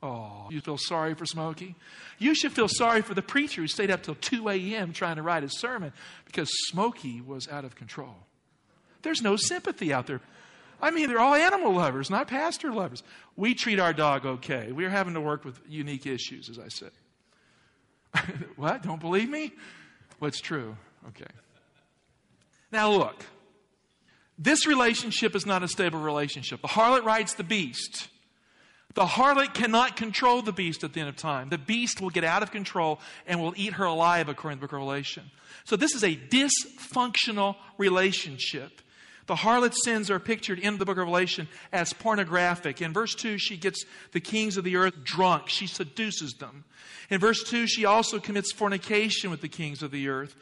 Oh, 0.03 0.49
you 0.51 0.61
feel 0.61 0.79
sorry 0.79 1.15
for 1.15 1.27
Smokey? 1.27 1.77
You 2.19 2.35
should 2.35 2.53
feel 2.53 2.67
sorry 2.67 3.03
for 3.03 3.15
the 3.15 3.23
preacher 3.23 3.61
who 3.61 3.69
stayed 3.69 3.91
up 3.91 4.03
till 4.03 4.17
2 4.17 4.49
a.m. 4.49 4.93
trying 4.93 5.17
to 5.17 5.23
write 5.23 5.45
his 5.45 5.61
sermon 5.61 5.93
because 6.27 6.51
Smokey 6.71 7.21
was 7.21 7.47
out 7.47 7.65
of 7.65 7.77
control. 7.77 8.17
There's 9.03 9.23
no 9.23 9.37
sympathy 9.37 9.93
out 9.93 10.07
there. 10.07 10.21
I 10.81 10.91
mean, 10.91 11.09
they're 11.09 11.21
all 11.21 11.35
animal 11.35 11.75
lovers, 11.75 12.11
not 12.11 12.27
pastor 12.27 12.73
lovers. 12.73 13.03
We 13.37 13.55
treat 13.55 13.79
our 13.79 13.93
dog 13.93 14.27
okay. 14.27 14.73
We're 14.73 14.91
having 14.91 15.15
to 15.15 15.21
work 15.21 15.45
with 15.45 15.61
unique 15.69 16.07
issues, 16.07 16.49
as 16.49 16.59
I 16.59 16.69
said. 16.69 16.91
what? 18.57 18.83
Don't 18.83 19.01
believe 19.01 19.31
me? 19.31 19.53
What's 20.19 20.41
true? 20.41 20.77
Okay. 21.09 21.31
Now, 22.73 22.91
look. 22.91 23.25
This 24.39 24.67
relationship 24.67 25.37
is 25.37 25.47
not 25.47 25.63
a 25.63 25.69
stable 25.69 26.01
relationship. 26.01 26.63
The 26.63 26.69
harlot 26.69 27.05
rides 27.05 27.35
the 27.35 27.45
beast. 27.45 28.09
The 28.95 29.05
harlot 29.05 29.55
cannot 29.55 29.97
control 29.97 30.43
the 30.43 30.53
beast 30.53 30.83
at 30.83 30.93
the 30.93 31.01
end 31.01 31.09
of 31.09 31.17
time. 31.17 31.49
The 31.49 31.59
beast 31.59 32.01
will 32.01 32.11
get 32.11 32.25
out 32.25 32.43
of 32.43 32.51
control 32.51 32.99
and 33.27 33.41
will 33.41 33.55
eat 33.57 33.75
her 33.75 33.85
alive, 33.85 34.29
according 34.29 34.59
to 34.59 34.67
Revelation. 34.67 35.31
So, 35.65 35.77
this 35.77 35.95
is 35.95 36.03
a 36.03 36.17
dysfunctional 36.17 37.57
relationship. 37.79 38.81
The 39.27 39.37
harlot's 39.37 39.85
sins 39.85 40.11
are 40.11 40.19
pictured 40.19 40.59
in 40.59 40.79
the 40.79 40.85
book 40.85 40.97
of 40.97 40.99
Revelation 40.99 41.49
as 41.73 41.93
pornographic. 41.93 42.83
In 42.83 42.93
verse 42.93 43.15
2, 43.15 43.39
she 43.39 43.57
gets 43.57 43.85
the 44.13 44.21
kings 44.21 44.57
of 44.57 44.65
the 44.65 44.77
earth 44.77 45.05
drunk. 45.05 45.49
She 45.49 45.67
seduces 45.67 46.35
them. 46.35 46.65
In 47.11 47.21
verse 47.21 47.43
2, 47.45 47.67
she 47.67 47.85
also 47.85 48.19
commits 48.19 48.53
fornication 48.53 49.31
with 49.31 49.41
the 49.41 49.49
kings 49.49 49.83
of 49.83 49.91
the 49.91 50.09
earth. 50.09 50.35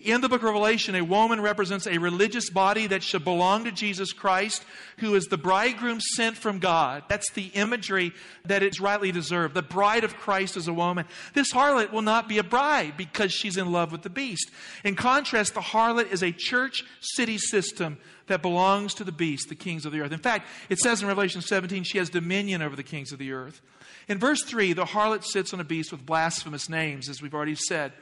In 0.00 0.22
the 0.22 0.30
book 0.30 0.40
of 0.40 0.44
Revelation, 0.44 0.94
a 0.94 1.04
woman 1.04 1.42
represents 1.42 1.86
a 1.86 1.98
religious 1.98 2.48
body 2.48 2.86
that 2.86 3.02
should 3.02 3.22
belong 3.22 3.64
to 3.64 3.72
Jesus 3.72 4.14
Christ, 4.14 4.64
who 4.96 5.14
is 5.14 5.26
the 5.26 5.36
bridegroom 5.36 6.00
sent 6.00 6.38
from 6.38 6.58
God. 6.58 7.02
That's 7.08 7.30
the 7.32 7.48
imagery 7.48 8.12
that 8.46 8.62
is 8.62 8.80
rightly 8.80 9.12
deserved. 9.12 9.52
The 9.52 9.60
bride 9.60 10.04
of 10.04 10.16
Christ 10.16 10.56
is 10.56 10.68
a 10.68 10.72
woman. 10.72 11.04
This 11.34 11.52
harlot 11.52 11.92
will 11.92 12.00
not 12.00 12.28
be 12.28 12.38
a 12.38 12.42
bride 12.42 12.94
because 12.96 13.30
she's 13.30 13.58
in 13.58 13.72
love 13.72 13.92
with 13.92 14.00
the 14.00 14.08
beast. 14.08 14.50
In 14.84 14.96
contrast, 14.96 15.52
the 15.52 15.60
harlot 15.60 16.10
is 16.10 16.22
a 16.22 16.32
church 16.32 16.82
city 17.00 17.36
system 17.36 17.98
that 18.30 18.42
belongs 18.42 18.94
to 18.94 19.04
the 19.04 19.12
beast, 19.12 19.48
the 19.48 19.54
kings 19.56 19.84
of 19.84 19.92
the 19.92 20.00
earth. 20.00 20.12
In 20.12 20.20
fact, 20.20 20.46
it 20.68 20.78
says 20.78 21.02
in 21.02 21.08
Revelation 21.08 21.42
17, 21.42 21.82
she 21.82 21.98
has 21.98 22.08
dominion 22.08 22.62
over 22.62 22.76
the 22.76 22.84
kings 22.84 23.10
of 23.12 23.18
the 23.18 23.32
earth. 23.32 23.60
In 24.08 24.18
verse 24.18 24.42
3, 24.44 24.72
the 24.72 24.84
harlot 24.84 25.24
sits 25.24 25.52
on 25.52 25.58
a 25.58 25.64
beast 25.64 25.90
with 25.90 26.06
blasphemous 26.06 26.68
names, 26.68 27.08
as 27.08 27.20
we've 27.20 27.34
already 27.34 27.56
said. 27.56 27.92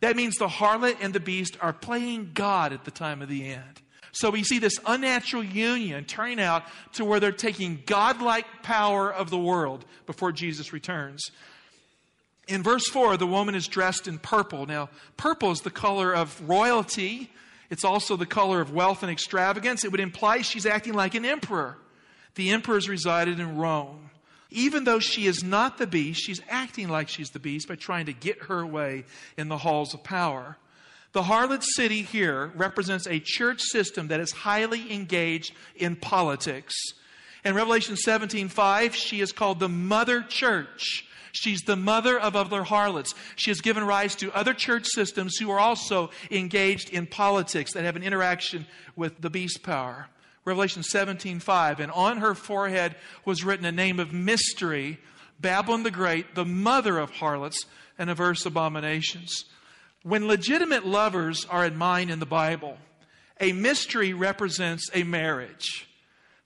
That 0.00 0.14
means 0.14 0.36
the 0.36 0.46
harlot 0.46 0.98
and 1.00 1.14
the 1.14 1.20
beast 1.20 1.56
are 1.60 1.72
playing 1.72 2.32
God 2.34 2.74
at 2.74 2.84
the 2.84 2.90
time 2.90 3.22
of 3.22 3.30
the 3.30 3.46
end. 3.46 3.80
So 4.12 4.28
we 4.28 4.42
see 4.42 4.58
this 4.58 4.78
unnatural 4.86 5.42
union 5.42 6.04
turning 6.04 6.40
out 6.40 6.64
to 6.94 7.04
where 7.04 7.18
they're 7.18 7.32
taking 7.32 7.82
godlike 7.86 8.46
power 8.62 9.12
of 9.12 9.30
the 9.30 9.38
world 9.38 9.86
before 10.06 10.32
Jesus 10.32 10.72
returns. 10.72 11.30
In 12.46 12.62
verse 12.62 12.86
4, 12.88 13.16
the 13.16 13.26
woman 13.26 13.54
is 13.54 13.68
dressed 13.68 14.06
in 14.06 14.18
purple. 14.18 14.66
Now, 14.66 14.90
purple 15.16 15.50
is 15.50 15.60
the 15.60 15.70
color 15.70 16.14
of 16.14 16.40
royalty. 16.48 17.30
It's 17.70 17.84
also 17.84 18.16
the 18.16 18.26
color 18.26 18.60
of 18.60 18.72
wealth 18.72 19.02
and 19.02 19.12
extravagance. 19.12 19.84
It 19.84 19.90
would 19.90 20.00
imply 20.00 20.42
she's 20.42 20.66
acting 20.66 20.94
like 20.94 21.14
an 21.14 21.24
emperor. 21.24 21.76
The 22.34 22.50
emperors 22.50 22.88
resided 22.88 23.40
in 23.40 23.56
Rome. 23.56 24.10
Even 24.50 24.84
though 24.84 25.00
she 25.00 25.26
is 25.26 25.42
not 25.44 25.76
the 25.76 25.86
beast, 25.86 26.22
she's 26.22 26.40
acting 26.48 26.88
like 26.88 27.08
she's 27.08 27.30
the 27.30 27.38
beast 27.38 27.68
by 27.68 27.74
trying 27.74 28.06
to 28.06 28.14
get 28.14 28.44
her 28.44 28.64
way 28.64 29.04
in 29.36 29.48
the 29.48 29.58
halls 29.58 29.92
of 29.92 30.02
power. 30.02 30.56
The 31.12 31.22
harlot 31.22 31.62
city 31.62 32.02
here 32.02 32.52
represents 32.54 33.06
a 33.06 33.20
church 33.20 33.60
system 33.60 34.08
that 34.08 34.20
is 34.20 34.32
highly 34.32 34.92
engaged 34.92 35.52
in 35.76 35.96
politics. 35.96 36.74
In 37.44 37.54
Revelation 37.54 37.96
17:5, 37.96 38.94
she 38.94 39.20
is 39.20 39.32
called 39.32 39.60
the 39.60 39.68
mother 39.68 40.22
church. 40.22 41.04
She's 41.40 41.62
the 41.62 41.76
mother 41.76 42.18
of 42.18 42.34
other 42.34 42.64
harlots. 42.64 43.14
She 43.36 43.50
has 43.50 43.60
given 43.60 43.84
rise 43.84 44.16
to 44.16 44.32
other 44.32 44.54
church 44.54 44.86
systems 44.86 45.36
who 45.36 45.50
are 45.50 45.60
also 45.60 46.10
engaged 46.30 46.90
in 46.90 47.06
politics 47.06 47.72
that 47.74 47.84
have 47.84 47.96
an 47.96 48.02
interaction 48.02 48.66
with 48.96 49.20
the 49.20 49.30
beast 49.30 49.62
power. 49.62 50.08
Revelation 50.44 50.82
17 50.82 51.38
5. 51.38 51.80
And 51.80 51.92
on 51.92 52.18
her 52.18 52.34
forehead 52.34 52.96
was 53.24 53.44
written 53.44 53.66
a 53.66 53.72
name 53.72 54.00
of 54.00 54.12
mystery 54.12 54.98
Babylon 55.40 55.84
the 55.84 55.90
Great, 55.90 56.34
the 56.34 56.44
mother 56.44 56.98
of 56.98 57.10
harlots 57.10 57.66
and 57.98 58.10
averse 58.10 58.44
abominations. 58.44 59.44
When 60.02 60.26
legitimate 60.26 60.86
lovers 60.86 61.44
are 61.44 61.64
in 61.64 61.76
mind 61.76 62.10
in 62.10 62.18
the 62.18 62.26
Bible, 62.26 62.78
a 63.40 63.52
mystery 63.52 64.12
represents 64.12 64.90
a 64.92 65.04
marriage. 65.04 65.87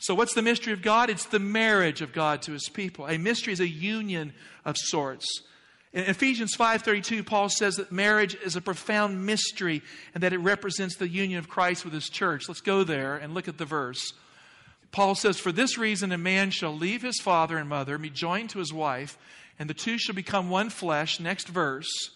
So, 0.03 0.17
what's 0.17 0.35
the 0.35 0.43
mystery 0.43 0.73
of 0.73 0.83
God? 0.83 1.11
It's 1.11 1.27
the 1.27 1.39
marriage 1.39 2.01
of 2.01 2.13
God 2.13 2.43
to 2.43 2.53
his 2.53 2.69
people. 2.69 3.07
A 3.07 3.19
mystery 3.19 3.53
is 3.53 3.61
a 3.61 3.69
union 3.69 4.33
of 4.65 4.77
sorts. 4.77 5.43
In 5.93 6.03
Ephesians 6.03 6.57
5:32, 6.57 7.23
Paul 7.23 7.49
says 7.49 7.77
that 7.77 7.93
marriage 7.93 8.35
is 8.35 8.57
a 8.57 8.61
profound 8.61 9.25
mystery 9.25 9.81
and 10.13 10.21
that 10.25 10.33
it 10.33 10.39
represents 10.39 10.97
the 10.97 11.07
union 11.07 11.39
of 11.39 11.49
Christ 11.49 11.85
with 11.85 11.95
his 11.95 12.09
church. 12.09 12.49
Let's 12.49 12.61
go 12.61 12.83
there 12.83 13.15
and 13.15 13.33
look 13.33 13.47
at 13.47 13.59
the 13.59 13.65
verse. 13.65 14.13
Paul 14.91 15.15
says, 15.15 15.39
For 15.39 15.53
this 15.53 15.79
reason, 15.79 16.11
a 16.11 16.19
man 16.19 16.51
shall 16.51 16.77
leave 16.77 17.03
his 17.03 17.21
father 17.21 17.57
and 17.57 17.69
mother 17.69 17.95
and 17.95 18.03
be 18.03 18.11
joined 18.11 18.51
to 18.51 18.59
his 18.59 18.73
wife, 18.73 19.17
and 19.57 19.71
the 19.71 19.75
two 19.75 19.99
shall 19.99 20.17
become 20.17 20.51
one 20.51 20.69
flesh. 20.69 21.21
Next 21.21 21.47
verse. 21.47 22.11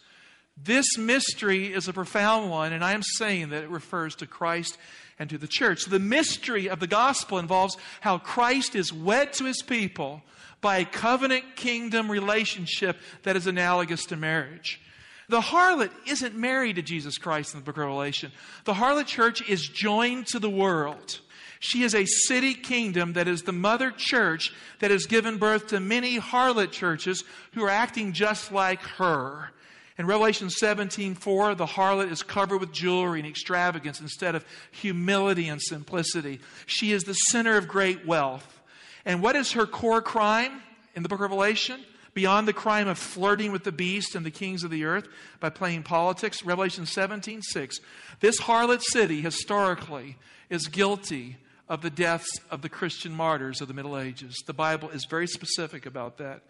This 0.57 0.99
mystery 0.99 1.73
is 1.73 1.87
a 1.87 1.93
profound 1.93 2.51
one, 2.51 2.73
and 2.73 2.83
I 2.83 2.95
am 2.95 3.03
saying 3.05 3.51
that 3.51 3.63
it 3.63 3.71
refers 3.71 4.17
to 4.17 4.27
Christ 4.27 4.77
and 5.19 5.31
to 5.31 5.39
the 5.39 5.49
church. 5.49 5.85
The 5.85 5.99
mystery 5.99 6.69
of 6.69 6.81
the 6.81 6.87
gospel 6.87 7.39
involves 7.39 7.77
how 8.01 8.19
Christ 8.19 8.75
is 8.75 8.93
wed 8.93 9.33
to 9.35 9.45
his 9.45 9.63
people 9.63 10.23
by 10.61 10.79
a 10.79 10.85
covenant 10.85 11.57
kingdom 11.57 12.11
relationship 12.11 12.99
that 13.23 13.37
is 13.37 13.47
analogous 13.47 14.05
to 14.07 14.17
marriage. 14.17 14.81
The 15.29 15.41
harlot 15.41 15.91
isn't 16.07 16.37
married 16.37 16.77
to 16.77 16.83
Jesus 16.83 17.19
Christ 17.19 17.55
in 17.55 17.61
the 17.61 17.65
book 17.65 17.77
of 17.77 17.83
Revelation. 17.83 18.31
The 18.65 18.75
harlot 18.75 19.07
church 19.07 19.49
is 19.49 19.67
joined 19.67 20.29
to 20.29 20.39
the 20.39 20.51
world. 20.51 21.21
She 21.59 21.83
is 21.83 21.95
a 21.95 22.05
city 22.05 22.55
kingdom 22.55 23.15
that 23.15 23.27
is 23.27 23.43
the 23.43 23.53
mother 23.53 23.91
church 23.91 24.53
that 24.79 24.91
has 24.91 25.07
given 25.07 25.39
birth 25.39 25.69
to 25.69 25.81
many 25.81 26.19
harlot 26.21 26.71
churches 26.71 27.25
who 27.55 27.65
are 27.65 27.71
acting 27.71 28.13
just 28.13 28.53
like 28.53 28.83
her. 28.83 29.51
In 29.99 30.07
Revelation 30.07 30.49
17:4, 30.49 31.55
the 31.55 31.67
harlot 31.67 32.11
is 32.11 32.23
covered 32.23 32.59
with 32.59 32.73
jewelry 32.73 33.21
and 33.21 33.29
extravagance 33.29 34.01
instead 34.01 34.35
of 34.35 34.45
humility 34.71 35.49
and 35.49 35.61
simplicity. 35.61 36.41
She 36.67 36.93
is 36.93 37.05
the 37.05 37.15
center 37.15 37.57
of 37.57 37.67
great 37.67 38.05
wealth. 38.05 38.61
And 39.07 39.23
what 39.23 39.37
is 39.37 39.53
her 39.53 39.67
core 39.67 40.03
crime 40.03 40.63
in 40.95 41.03
the 41.03 41.09
book 41.09 41.19
of 41.19 41.23
Revelation? 41.23 41.81
Beyond 42.13 42.49
the 42.49 42.53
crime 42.53 42.89
of 42.89 42.99
flirting 42.99 43.53
with 43.53 43.65
the 43.65 43.73
beast 43.73 44.15
and 44.15 44.25
the 44.25 44.31
kings 44.31 44.65
of 44.65 44.71
the 44.71 44.85
earth 44.85 45.09
by 45.41 45.51
playing 45.51 45.83
politics, 45.83 46.43
Revelation 46.43 46.85
17:6. 46.85 47.81
This 48.21 48.41
harlot 48.41 48.83
city 48.83 49.23
historically 49.23 50.17
is 50.51 50.69
guilty 50.69 51.39
of 51.69 51.83
the 51.83 51.91
deaths 51.91 52.41
of 52.51 52.63
the 52.63 52.69
Christian 52.69 53.13
martyrs 53.13 53.61
of 53.61 53.69
the 53.69 53.75
Middle 53.75 53.99
Ages. 53.99 54.43
The 54.47 54.55
Bible 54.55 54.91
is 54.91 55.07
very 55.07 55.27
specific 55.27 55.85
about 55.87 56.19
that. 56.19 56.43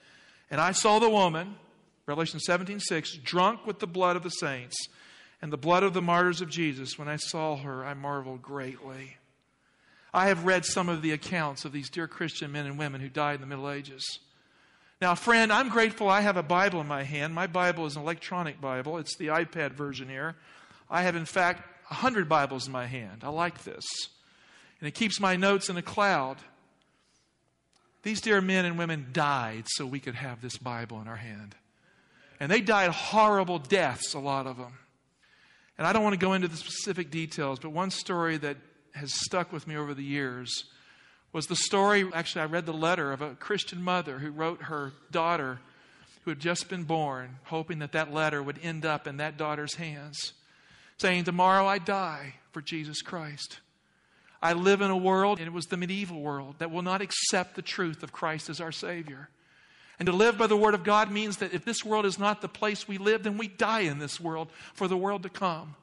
And 0.51 0.61
I 0.61 0.73
saw 0.73 0.99
the 0.99 1.09
woman 1.09 1.57
Revelation 2.07 2.38
17 2.38 2.81
6, 2.81 3.16
drunk 3.19 3.66
with 3.66 3.81
the 3.81 3.87
blood 3.87 4.16
of 4.16 4.23
the 4.23 4.31
saints 4.31 4.77
and 5.42 5.53
the 5.53 5.57
blood 5.57 5.83
of 5.83 5.92
the 5.92 6.03
martyrs 6.03 6.40
of 6.40 6.49
Jesus. 6.49 6.99
When 6.99 7.09
I 7.09 7.16
saw 7.16 7.57
her, 7.57 7.85
I 7.85 7.95
marveled 7.95 8.42
greatly. 8.42 9.16
I 10.14 10.29
have 10.29 10.47
read 10.47 10.64
some 10.64 10.88
of 10.88 11.03
the 11.03 11.12
accounts 11.12 11.64
of 11.64 11.73
these 11.73 11.90
dear 11.90 12.09
Christian 12.09 12.53
men 12.53 12.66
and 12.66 12.79
women 12.79 13.01
who 13.01 13.09
died 13.09 13.35
in 13.35 13.40
the 13.42 13.47
Middle 13.47 13.71
Ages. 13.71 14.19
Now, 15.01 15.14
friend, 15.14 15.53
I'm 15.53 15.69
grateful 15.69 16.09
I 16.09 16.23
have 16.23 16.38
a 16.38 16.42
Bible 16.42 16.81
in 16.81 16.87
my 16.87 17.03
hand. 17.03 17.35
My 17.35 17.47
Bible 17.47 17.85
is 17.85 17.97
an 17.97 18.03
electronic 18.03 18.61
Bible, 18.61 18.99
it's 18.99 19.16
the 19.16 19.27
iPad 19.27 19.73
version 19.73 20.09
here. 20.09 20.37
I 20.88 21.03
have, 21.03 21.16
in 21.16 21.27
fact, 21.27 21.61
100 21.88 22.29
Bibles 22.29 22.66
in 22.66 22.73
my 22.73 22.87
hand. 22.87 23.23
I 23.25 23.29
like 23.29 23.64
this. 23.64 23.85
And 24.81 24.88
it 24.88 24.95
keeps 24.95 25.21
my 25.21 25.37
notes 25.37 25.69
in 25.69 25.77
a 25.77 25.83
cloud. 25.83 26.38
These 28.05 28.21
dear 28.21 28.40
men 28.40 28.64
and 28.64 28.79
women 28.79 29.09
died 29.12 29.64
so 29.66 29.85
we 29.85 30.01
could 30.01 30.14
have 30.14 30.40
this 30.40 30.57
Bible 30.57 31.01
in 31.01 31.09
our 31.09 31.16
hand. 31.16 31.57
And 32.38 32.51
they 32.51 32.61
died 32.61 32.90
horrible 32.90 33.59
deaths, 33.59 34.14
a 34.14 34.18
lot 34.18 34.46
of 34.46 34.57
them. 34.57 34.79
And 35.79 35.87
I 35.87 35.92
don't 35.92 36.03
want 36.03 36.14
to 36.14 36.25
go 36.25 36.33
into 36.33 36.49
the 36.49 36.57
specific 36.57 37.11
details, 37.11 37.59
but 37.59 37.70
one 37.70 37.90
story 37.90 38.37
that 38.38 38.57
has 38.94 39.12
stuck 39.12 39.53
with 39.53 39.66
me 39.66 39.77
over 39.77 39.94
the 39.94 40.05
years 40.05 40.64
was 41.33 41.46
the 41.46 41.57
story. 41.57 42.05
Actually, 42.14 42.42
I 42.42 42.46
read 42.46 42.66
the 42.66 42.72
letter 42.72 43.12
of 43.12 43.20
a 43.20 43.35
Christian 43.35 43.83
mother 43.83 44.18
who 44.18 44.31
wrote 44.31 44.62
her 44.62 44.92
daughter, 45.11 45.61
who 46.25 46.31
had 46.31 46.40
just 46.40 46.68
been 46.68 46.85
born, 46.85 47.37
hoping 47.44 47.81
that 47.81 47.92
that 47.92 48.12
letter 48.12 48.42
would 48.42 48.59
end 48.62 48.87
up 48.87 49.07
in 49.07 49.18
that 49.18 49.37
daughter's 49.37 49.75
hands, 49.75 50.33
saying, 50.99 51.25
Tomorrow 51.25 51.66
I 51.66 51.79
die 51.79 52.35
for 52.53 52.62
Jesus 52.62 53.03
Christ. 53.03 53.61
I 54.42 54.55
live 54.55 54.81
in 54.81 54.90
a 54.90 54.96
world, 54.96 55.38
and 55.38 55.46
it 55.46 55.53
was 55.53 55.66
the 55.66 55.77
medieval 55.77 56.20
world, 56.20 56.57
that 56.59 56.70
will 56.70 56.83
not 56.83 57.03
accept 57.03 57.55
the 57.55 57.62
truth 57.62 58.03
of 58.03 58.12
Christ 58.12 58.49
as 58.49 58.61
our 58.61 58.72
Savior. 58.72 59.29
And 59.99 60.07
to 60.07 60.13
live 60.13 60.37
by 60.37 60.47
the 60.47 60.57
Word 60.57 60.75
of 60.75 60.85
God 60.85 61.11
means 61.11 61.39
that 61.39 61.55
if 61.55 61.65
this 61.65 61.85
world 61.85 62.05
is 62.05 62.19
not 62.19 62.43
the 62.43 62.49
place 62.49 62.87
we 62.87 62.99
live, 62.99 63.23
then 63.23 63.39
we 63.39 63.49
die 63.49 63.81
in 63.81 63.99
this 63.99 64.21
world 64.21 64.49
for 64.75 64.89
the 64.89 64.97
world 64.97 65.23
to 65.23 65.29
come. 65.29 65.75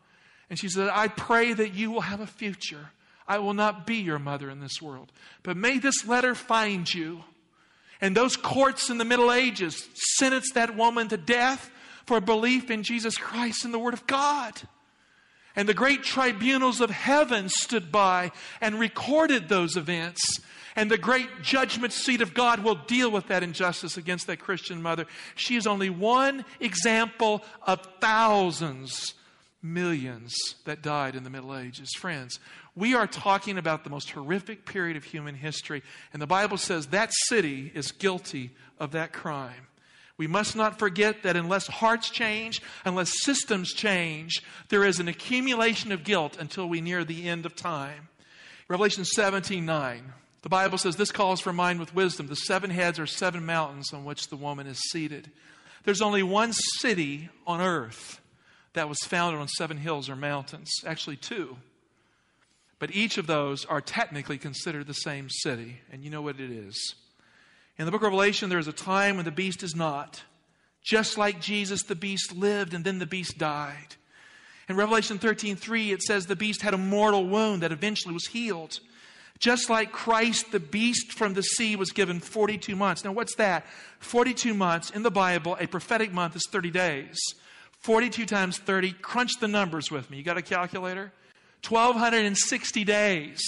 And 0.49 0.59
she 0.59 0.69
said, 0.69 0.89
I 0.93 1.07
pray 1.07 1.53
that 1.53 1.73
you 1.73 1.89
will 1.89 2.01
have 2.01 2.19
a 2.19 2.27
future. 2.27 2.91
I 3.27 3.39
will 3.39 3.53
not 3.53 3.87
be 3.87 3.95
your 3.95 4.19
mother 4.19 4.49
in 4.49 4.59
this 4.59 4.81
world. 4.81 5.11
But 5.41 5.57
may 5.57 5.79
this 5.79 6.05
letter 6.05 6.35
find 6.35 6.91
you. 6.93 7.23
And 8.01 8.15
those 8.15 8.35
courts 8.35 8.89
in 8.89 8.97
the 8.97 9.05
Middle 9.05 9.31
Ages 9.31 9.87
sentenced 10.17 10.53
that 10.53 10.75
woman 10.75 11.07
to 11.07 11.17
death 11.17 11.71
for 12.05 12.19
belief 12.19 12.69
in 12.69 12.83
Jesus 12.83 13.17
Christ 13.17 13.65
and 13.65 13.73
the 13.73 13.79
Word 13.79 13.93
of 13.93 14.05
God. 14.05 14.53
And 15.55 15.69
the 15.69 15.73
great 15.73 16.03
tribunals 16.03 16.81
of 16.81 16.89
heaven 16.89 17.47
stood 17.47 17.91
by 17.91 18.31
and 18.59 18.79
recorded 18.79 19.47
those 19.47 19.77
events 19.77 20.39
and 20.75 20.89
the 20.89 20.97
great 20.97 21.41
judgment 21.41 21.93
seat 21.93 22.21
of 22.21 22.33
God 22.33 22.63
will 22.63 22.75
deal 22.75 23.11
with 23.11 23.27
that 23.27 23.43
injustice 23.43 23.97
against 23.97 24.27
that 24.27 24.39
Christian 24.39 24.81
mother. 24.81 25.05
She 25.35 25.55
is 25.55 25.67
only 25.67 25.89
one 25.89 26.45
example 26.59 27.43
of 27.61 27.85
thousands, 27.99 29.13
millions 29.61 30.35
that 30.65 30.81
died 30.81 31.15
in 31.15 31.23
the 31.23 31.29
Middle 31.29 31.55
Ages. 31.55 31.91
Friends, 31.97 32.39
we 32.75 32.95
are 32.95 33.07
talking 33.07 33.57
about 33.57 33.83
the 33.83 33.89
most 33.89 34.11
horrific 34.11 34.65
period 34.65 34.97
of 34.97 35.03
human 35.03 35.35
history, 35.35 35.83
and 36.11 36.21
the 36.21 36.27
Bible 36.27 36.57
says 36.57 36.87
that 36.87 37.11
city 37.27 37.71
is 37.73 37.91
guilty 37.91 38.51
of 38.79 38.91
that 38.91 39.13
crime. 39.13 39.67
We 40.17 40.27
must 40.27 40.55
not 40.55 40.77
forget 40.77 41.23
that 41.23 41.35
unless 41.35 41.67
hearts 41.67 42.09
change, 42.09 42.61
unless 42.85 43.23
systems 43.23 43.73
change, 43.73 44.43
there 44.69 44.85
is 44.85 44.99
an 44.99 45.07
accumulation 45.07 45.91
of 45.91 46.03
guilt 46.03 46.37
until 46.39 46.67
we 46.67 46.81
near 46.81 47.03
the 47.03 47.27
end 47.27 47.45
of 47.45 47.55
time. 47.55 48.09
Revelation 48.67 49.05
17 49.05 49.65
9. 49.65 50.13
The 50.43 50.49
Bible 50.49 50.77
says 50.77 50.97
this 50.97 51.11
calls 51.11 51.39
for 51.39 51.53
mind 51.53 51.79
with 51.79 51.95
wisdom. 51.95 52.27
The 52.27 52.35
seven 52.35 52.69
heads 52.69 52.99
are 52.99 53.07
seven 53.07 53.45
mountains 53.45 53.93
on 53.93 54.03
which 54.03 54.27
the 54.27 54.35
woman 54.35 54.67
is 54.67 54.79
seated. 54.91 55.31
There's 55.85 56.01
only 56.01 56.21
one 56.21 56.53
city 56.53 57.29
on 57.47 57.61
earth 57.61 58.21
that 58.73 58.89
was 58.89 58.99
founded 58.99 59.39
on 59.39 59.47
seven 59.47 59.77
hills 59.77 60.09
or 60.09 60.15
mountains, 60.15 60.69
actually, 60.85 61.15
two. 61.15 61.57
But 62.77 62.93
each 62.93 63.17
of 63.17 63.27
those 63.27 63.63
are 63.65 63.79
technically 63.79 64.37
considered 64.37 64.85
the 64.85 64.93
same 64.93 65.29
city, 65.29 65.79
and 65.91 66.03
you 66.03 66.09
know 66.09 66.21
what 66.21 66.39
it 66.39 66.51
is. 66.51 66.95
In 67.77 67.85
the 67.85 67.91
book 67.91 68.01
of 68.01 68.07
Revelation, 68.07 68.49
there 68.49 68.59
is 68.59 68.67
a 68.67 68.73
time 68.73 69.15
when 69.15 69.25
the 69.25 69.31
beast 69.31 69.63
is 69.63 69.75
not. 69.75 70.21
Just 70.83 71.17
like 71.17 71.39
Jesus, 71.39 71.83
the 71.83 71.95
beast 71.95 72.35
lived 72.35 72.73
and 72.73 72.83
then 72.83 72.99
the 72.99 73.05
beast 73.05 73.37
died. 73.37 73.95
In 74.67 74.75
Revelation 74.75 75.19
13 75.19 75.55
3, 75.55 75.91
it 75.91 76.01
says 76.01 76.25
the 76.25 76.35
beast 76.35 76.61
had 76.61 76.73
a 76.73 76.77
mortal 76.77 77.25
wound 77.25 77.63
that 77.63 77.71
eventually 77.71 78.13
was 78.13 78.27
healed. 78.27 78.79
Just 79.39 79.69
like 79.69 79.91
Christ, 79.91 80.51
the 80.51 80.59
beast 80.59 81.11
from 81.11 81.33
the 81.33 81.43
sea, 81.43 81.75
was 81.75 81.91
given 81.91 82.19
42 82.19 82.75
months. 82.75 83.03
Now, 83.03 83.11
what's 83.11 83.35
that? 83.35 83.65
42 83.99 84.53
months 84.53 84.89
in 84.89 85.03
the 85.03 85.11
Bible, 85.11 85.57
a 85.59 85.67
prophetic 85.67 86.13
month 86.13 86.35
is 86.35 86.47
30 86.49 86.71
days. 86.71 87.19
42 87.79 88.25
times 88.25 88.57
30, 88.57 88.93
crunch 88.93 89.39
the 89.41 89.47
numbers 89.47 89.91
with 89.91 90.09
me. 90.09 90.17
You 90.17 90.23
got 90.23 90.37
a 90.37 90.41
calculator? 90.41 91.11
1,260 91.67 92.83
days. 92.85 93.41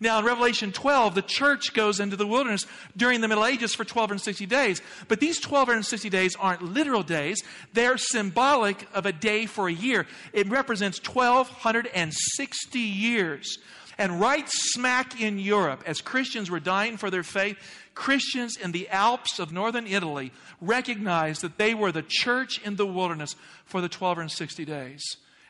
Now, 0.00 0.20
in 0.20 0.24
Revelation 0.24 0.70
12, 0.70 1.14
the 1.16 1.22
church 1.22 1.74
goes 1.74 1.98
into 1.98 2.16
the 2.16 2.26
wilderness 2.26 2.66
during 2.96 3.20
the 3.20 3.28
Middle 3.28 3.44
Ages 3.44 3.74
for 3.74 3.82
1,260 3.82 4.46
days. 4.46 4.80
But 5.08 5.18
these 5.18 5.38
1,260 5.38 6.08
days 6.08 6.36
aren't 6.36 6.62
literal 6.62 7.02
days, 7.02 7.42
they're 7.72 7.98
symbolic 7.98 8.86
of 8.94 9.06
a 9.06 9.12
day 9.12 9.46
for 9.46 9.68
a 9.68 9.72
year. 9.72 10.06
It 10.32 10.48
represents 10.48 11.00
1,260 11.04 12.78
years. 12.78 13.58
And 13.98 14.20
right 14.20 14.48
smack 14.48 15.20
in 15.20 15.40
Europe, 15.40 15.82
as 15.84 16.00
Christians 16.00 16.50
were 16.50 16.60
dying 16.60 16.96
for 16.96 17.10
their 17.10 17.24
faith, 17.24 17.56
Christians 17.94 18.56
in 18.56 18.70
the 18.70 18.88
Alps 18.90 19.40
of 19.40 19.52
northern 19.52 19.88
Italy 19.88 20.30
recognized 20.60 21.42
that 21.42 21.58
they 21.58 21.74
were 21.74 21.90
the 21.90 22.04
church 22.06 22.60
in 22.64 22.76
the 22.76 22.86
wilderness 22.86 23.34
for 23.64 23.80
the 23.80 23.86
1260 23.86 24.64
days. 24.64 25.02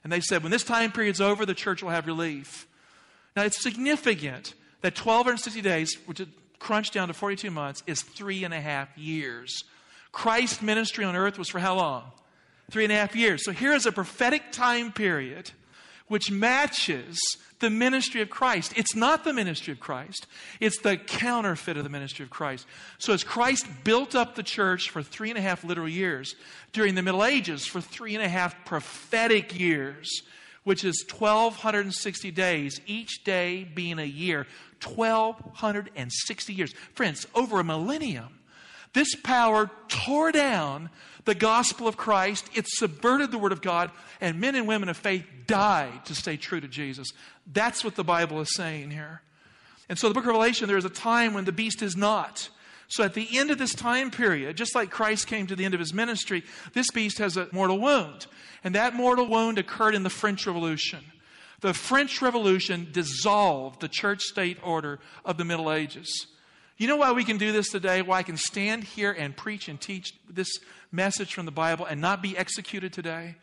And 0.03 0.11
they 0.11 0.21
said, 0.21 0.43
when 0.43 0.51
this 0.51 0.65
time 0.65 0.93
period's 0.93 1.21
over, 1.21 1.45
the 1.45 1.55
church 1.55 1.83
will 1.83 1.91
have 1.91 2.07
relief. 2.07 2.67
Now, 3.37 3.43
it's 3.45 3.63
significant 3.63 4.55
that 4.81 4.97
1260 4.97 5.61
days, 5.61 5.95
which 6.07 6.21
is 6.21 6.29
crunched 6.59 6.95
down 6.95 7.09
to 7.09 7.15
42 7.15 7.51
months, 7.51 7.83
is 7.87 8.01
three 8.01 8.45
and 8.45 8.55
a 8.55 8.61
half 8.61 8.97
years. 8.97 9.65
Christ's 10.11 10.63
ministry 10.63 11.05
on 11.05 11.17
earth 11.17 11.39
was 11.39 11.51
for 11.51 11.59
how 11.59 11.75
long? 11.75 12.05
Three 12.71 12.85
and 12.85 12.93
a 12.93 12.97
half 12.97 13.15
years. 13.15 13.45
So 13.45 13.53
here 13.53 13.73
is 13.73 13.85
a 13.85 13.93
prophetic 13.93 14.53
time 14.53 14.91
period 14.91 15.51
which 16.09 16.31
matches 16.31 17.19
the 17.61 17.71
ministry 17.71 18.21
of 18.21 18.31
Christ. 18.31 18.73
It's 18.77 18.95
not 18.95 19.25
the 19.25 19.33
ministry 19.33 19.73
of 19.73 19.81
Christ, 19.81 20.27
it's 20.61 20.79
the 20.79 20.97
counterfeit 20.97 21.77
of 21.77 21.85
the 21.85 21.91
ministry 21.91 22.25
of 22.25 22.31
Christ. 22.31 22.67
So, 22.99 23.13
as 23.13 23.25
Christ 23.25 23.67
built 23.85 24.15
up 24.15 24.35
the 24.35 24.43
church 24.43 24.91
for 24.91 25.03
three 25.03 25.31
and 25.31 25.39
a 25.39 25.43
half 25.43 25.65
literal 25.65 25.89
years, 25.89 26.35
during 26.73 26.95
the 26.95 27.03
Middle 27.03 27.25
Ages 27.25 27.67
for 27.67 27.81
three 27.81 28.15
and 28.15 28.25
a 28.25 28.29
half 28.29 28.65
prophetic 28.65 29.59
years, 29.59 30.23
which 30.65 30.85
is 30.85 31.05
1,260 31.11 32.31
days, 32.31 32.81
each 32.87 33.25
day 33.25 33.65
being 33.65 33.99
a 33.99 34.05
year, 34.05 34.47
1,260 34.85 36.53
years. 36.53 36.75
Friends, 36.95 37.27
over 37.35 37.61
a 37.61 37.65
millennium. 37.65 38.39
This 38.93 39.15
power 39.15 39.71
tore 39.89 40.33
down 40.33 40.91
the 41.29 41.35
gospel 41.35 41.87
of 41.87 41.99
Christ, 41.99 42.49
it 42.55 42.67
subverted 42.67 43.31
the 43.31 43.37
Word 43.37 43.53
of 43.53 43.61
God, 43.61 43.91
and 44.19 44.41
men 44.41 44.55
and 44.55 44.67
women 44.67 44.89
of 44.89 44.97
faith 44.97 45.27
died 45.47 46.07
to 46.07 46.15
stay 46.15 46.39
true 46.39 46.59
to 46.59 46.67
Jesus. 46.67 47.09
That's 47.47 47.85
what 47.85 47.97
the 47.97 48.03
Bible 48.03 48.41
is 48.41 48.57
saying 48.57 48.93
here. 48.93 49.21
And 49.91 49.99
so, 49.99 50.09
the 50.09 50.15
book 50.15 50.25
of 50.25 50.29
Revelation, 50.29 50.69
there 50.69 50.79
is 50.79 50.87
a 50.87 50.91
time 50.91 51.35
when 51.35 51.45
the 51.45 51.53
beast 51.53 51.83
is 51.83 51.99
not. 51.99 52.49
So, 52.89 53.05
at 53.05 53.13
the 53.13 53.29
end 53.37 53.51
of 53.51 53.59
this 53.59 53.75
time 53.75 54.11
period, 54.11 54.57
just 54.57 54.75
like 54.75 54.91
Christ 54.91 55.27
came 55.27 55.47
to 55.49 55.55
the 55.55 55.67
end 55.67 55.75
of 55.75 55.81
his 55.81 55.93
ministry, 55.93 56.45
this 56.73 56.91
beast 56.91 57.19
has 57.19 57.37
a 57.37 57.47
mortal 57.53 57.79
wound. 57.79 58.27
And 58.65 58.75
that 58.75 58.95
mortal 58.95 59.27
wound 59.27 59.59
occurred 59.59 59.95
in 59.95 60.05
the 60.05 60.11
French 60.11 60.47
Revolution. 60.47 61.01
The 61.61 61.75
French 61.75 62.23
Revolution 62.23 62.89
dissolved 62.91 63.83
the 63.83 63.89
church 63.89 64.23
state 64.23 64.57
order 64.63 64.99
of 65.27 65.37
the 65.37 65.45
Middle 65.45 65.71
Ages. 65.71 66.27
You 66.79 66.87
know 66.87 66.97
why 66.97 67.11
we 67.11 67.25
can 67.25 67.39
do 67.39 67.51
this 67.51 67.71
today? 67.71 68.03
Why 68.03 68.19
I 68.19 68.23
can 68.23 68.37
stand 68.37 68.85
here 68.85 69.11
and 69.11 69.37
preach 69.37 69.69
and 69.69 69.81
teach 69.81 70.15
this 70.31 70.49
message 70.93 71.35
from 71.35 71.45
the 71.45 71.51
Bible 71.51 71.85
and 71.85 72.01
not 72.01 72.23
be 72.23 72.39
executed 72.39 72.93
today? 72.93 73.35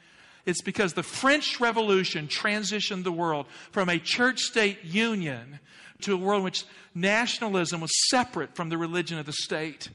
It's 0.45 0.61
because 0.61 0.93
the 0.93 1.03
French 1.03 1.59
Revolution 1.59 2.29
transitioned 2.29 3.03
the 3.03 3.11
world 3.11 3.47
from 3.71 3.89
a 3.89 3.99
church 3.99 4.39
state 4.39 4.85
union 4.85 5.59
to 6.01 6.13
a 6.13 6.17
world 6.17 6.39
in 6.39 6.43
which 6.45 6.63
nationalism 6.93 7.81
was 7.81 7.91
separate 8.09 8.55
from 8.55 8.69
the 8.69 8.77
religion 8.77 9.17
of 9.17 9.25
the 9.25 9.33
state. 9.33 9.89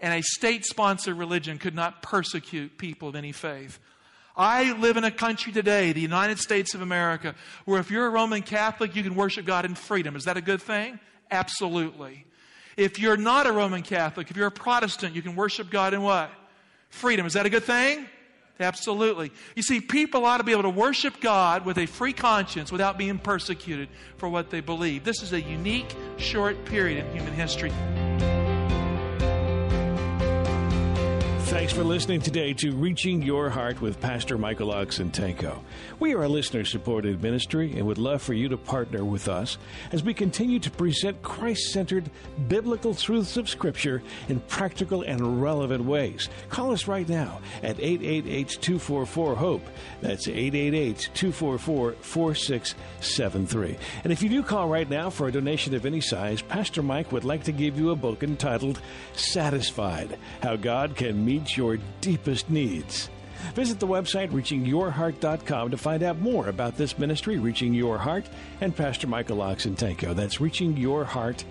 And 0.00 0.14
a 0.14 0.22
state 0.22 0.64
sponsored 0.64 1.18
religion 1.18 1.58
could 1.58 1.74
not 1.74 2.00
persecute 2.00 2.78
people 2.78 3.10
of 3.10 3.14
any 3.14 3.32
faith. 3.32 3.78
I 4.38 4.72
live 4.72 4.96
in 4.96 5.04
a 5.04 5.10
country 5.10 5.52
today, 5.52 5.92
the 5.92 6.00
United 6.00 6.38
States 6.38 6.74
of 6.74 6.80
America, 6.80 7.34
where 7.66 7.80
if 7.80 7.90
you're 7.90 8.06
a 8.06 8.10
Roman 8.10 8.40
Catholic, 8.40 8.96
you 8.96 9.02
can 9.02 9.14
worship 9.14 9.44
God 9.44 9.66
in 9.66 9.74
freedom. 9.74 10.16
Is 10.16 10.24
that 10.24 10.38
a 10.38 10.42
good 10.42 10.62
thing? 10.62 10.98
Absolutely. 11.30 12.24
If 12.76 12.98
you're 12.98 13.16
not 13.16 13.46
a 13.46 13.52
Roman 13.52 13.82
Catholic, 13.82 14.30
if 14.30 14.36
you're 14.36 14.46
a 14.46 14.52
Protestant, 14.52 15.14
you 15.14 15.22
can 15.22 15.34
worship 15.34 15.70
God 15.70 15.94
in 15.94 16.02
what? 16.02 16.30
Freedom. 16.90 17.26
Is 17.26 17.32
that 17.32 17.46
a 17.46 17.50
good 17.50 17.64
thing? 17.64 18.06
Absolutely. 18.58 19.32
You 19.54 19.62
see, 19.62 19.80
people 19.80 20.24
ought 20.24 20.38
to 20.38 20.44
be 20.44 20.52
able 20.52 20.62
to 20.62 20.70
worship 20.70 21.20
God 21.20 21.66
with 21.66 21.78
a 21.78 21.86
free 21.86 22.14
conscience 22.14 22.72
without 22.72 22.96
being 22.96 23.18
persecuted 23.18 23.88
for 24.16 24.28
what 24.28 24.50
they 24.50 24.60
believe. 24.60 25.04
This 25.04 25.22
is 25.22 25.32
a 25.32 25.40
unique, 25.40 25.94
short 26.16 26.64
period 26.64 27.04
in 27.04 27.12
human 27.12 27.34
history. 27.34 27.72
Thanks 31.56 31.72
for 31.72 31.84
listening 31.84 32.20
today 32.20 32.52
to 32.52 32.72
Reaching 32.72 33.22
Your 33.22 33.48
Heart 33.48 33.80
with 33.80 33.98
Pastor 33.98 34.36
Michael 34.36 34.74
Oxentenko. 34.74 35.58
We 35.98 36.14
are 36.14 36.24
a 36.24 36.28
listener 36.28 36.66
supported 36.66 37.22
ministry 37.22 37.72
and 37.74 37.86
would 37.86 37.96
love 37.96 38.20
for 38.20 38.34
you 38.34 38.46
to 38.50 38.58
partner 38.58 39.06
with 39.06 39.26
us 39.26 39.56
as 39.90 40.04
we 40.04 40.12
continue 40.12 40.58
to 40.58 40.70
present 40.70 41.22
Christ 41.22 41.72
centered 41.72 42.10
biblical 42.46 42.94
truths 42.94 43.38
of 43.38 43.48
Scripture 43.48 44.02
in 44.28 44.40
practical 44.40 45.00
and 45.00 45.40
relevant 45.40 45.86
ways. 45.86 46.28
Call 46.50 46.72
us 46.72 46.86
right 46.86 47.08
now 47.08 47.40
at 47.62 47.80
888 47.80 48.58
244 48.60 49.36
HOPE. 49.36 49.66
That's 50.02 50.28
888 50.28 51.08
244 51.14 51.92
4673. 51.92 53.78
And 54.04 54.12
if 54.12 54.22
you 54.22 54.28
do 54.28 54.42
call 54.42 54.68
right 54.68 54.90
now 54.90 55.08
for 55.08 55.26
a 55.26 55.32
donation 55.32 55.74
of 55.74 55.86
any 55.86 56.02
size, 56.02 56.42
Pastor 56.42 56.82
Mike 56.82 57.12
would 57.12 57.24
like 57.24 57.44
to 57.44 57.52
give 57.52 57.78
you 57.78 57.92
a 57.92 57.96
book 57.96 58.22
entitled 58.22 58.78
Satisfied 59.14 60.18
How 60.42 60.56
God 60.56 60.94
Can 60.96 61.24
Meet 61.24 61.45
meet 61.46 61.56
your 61.56 61.78
deepest 62.00 62.50
needs. 62.50 63.08
Visit 63.54 63.78
the 63.78 63.86
website 63.86 64.30
reachingyourheart.com 64.30 65.70
to 65.70 65.76
find 65.76 66.02
out 66.02 66.18
more 66.18 66.48
about 66.48 66.76
this 66.76 66.98
ministry, 66.98 67.38
Reaching 67.38 67.74
Your 67.74 67.98
Heart, 67.98 68.28
and 68.60 68.74
Pastor 68.74 69.06
Michael 69.06 69.38
Oxentenko. 69.38 70.14
That's 70.14 70.38
reachingyourheart.com. 70.38 71.46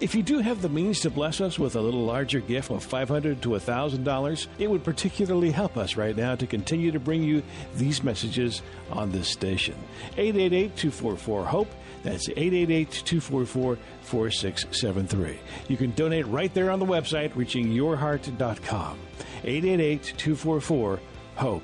If 0.00 0.14
you 0.14 0.22
do 0.22 0.38
have 0.38 0.62
the 0.62 0.68
means 0.68 1.00
to 1.00 1.10
bless 1.10 1.40
us 1.40 1.58
with 1.58 1.76
a 1.76 1.80
little 1.80 2.04
larger 2.04 2.40
gift 2.40 2.70
of 2.70 2.86
$500 2.86 3.40
to 3.40 3.50
$1,000, 3.50 4.46
it 4.58 4.70
would 4.70 4.84
particularly 4.84 5.50
help 5.50 5.76
us 5.76 5.96
right 5.96 6.16
now 6.16 6.36
to 6.36 6.46
continue 6.46 6.92
to 6.92 7.00
bring 7.00 7.22
you 7.22 7.42
these 7.74 8.02
messages 8.02 8.62
on 8.90 9.10
this 9.10 9.28
station. 9.28 9.74
888 10.16 10.76
244 10.76 11.44
HOPE. 11.44 11.74
That's 12.02 12.28
888 12.30 12.90
244 13.04 13.78
4673. 14.02 15.38
You 15.68 15.76
can 15.76 15.90
donate 15.92 16.26
right 16.26 16.52
there 16.54 16.70
on 16.70 16.78
the 16.78 16.86
website, 16.86 17.32
reachingyourheart.com. 17.32 18.98
888 19.44 20.02
244 20.16 21.00
HOPE. 21.36 21.62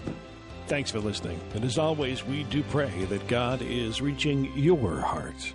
Thanks 0.66 0.90
for 0.90 0.98
listening. 0.98 1.40
And 1.54 1.64
as 1.64 1.78
always, 1.78 2.24
we 2.24 2.42
do 2.44 2.62
pray 2.64 3.04
that 3.04 3.28
God 3.28 3.62
is 3.62 4.02
reaching 4.02 4.52
your 4.58 5.00
heart. 5.00 5.54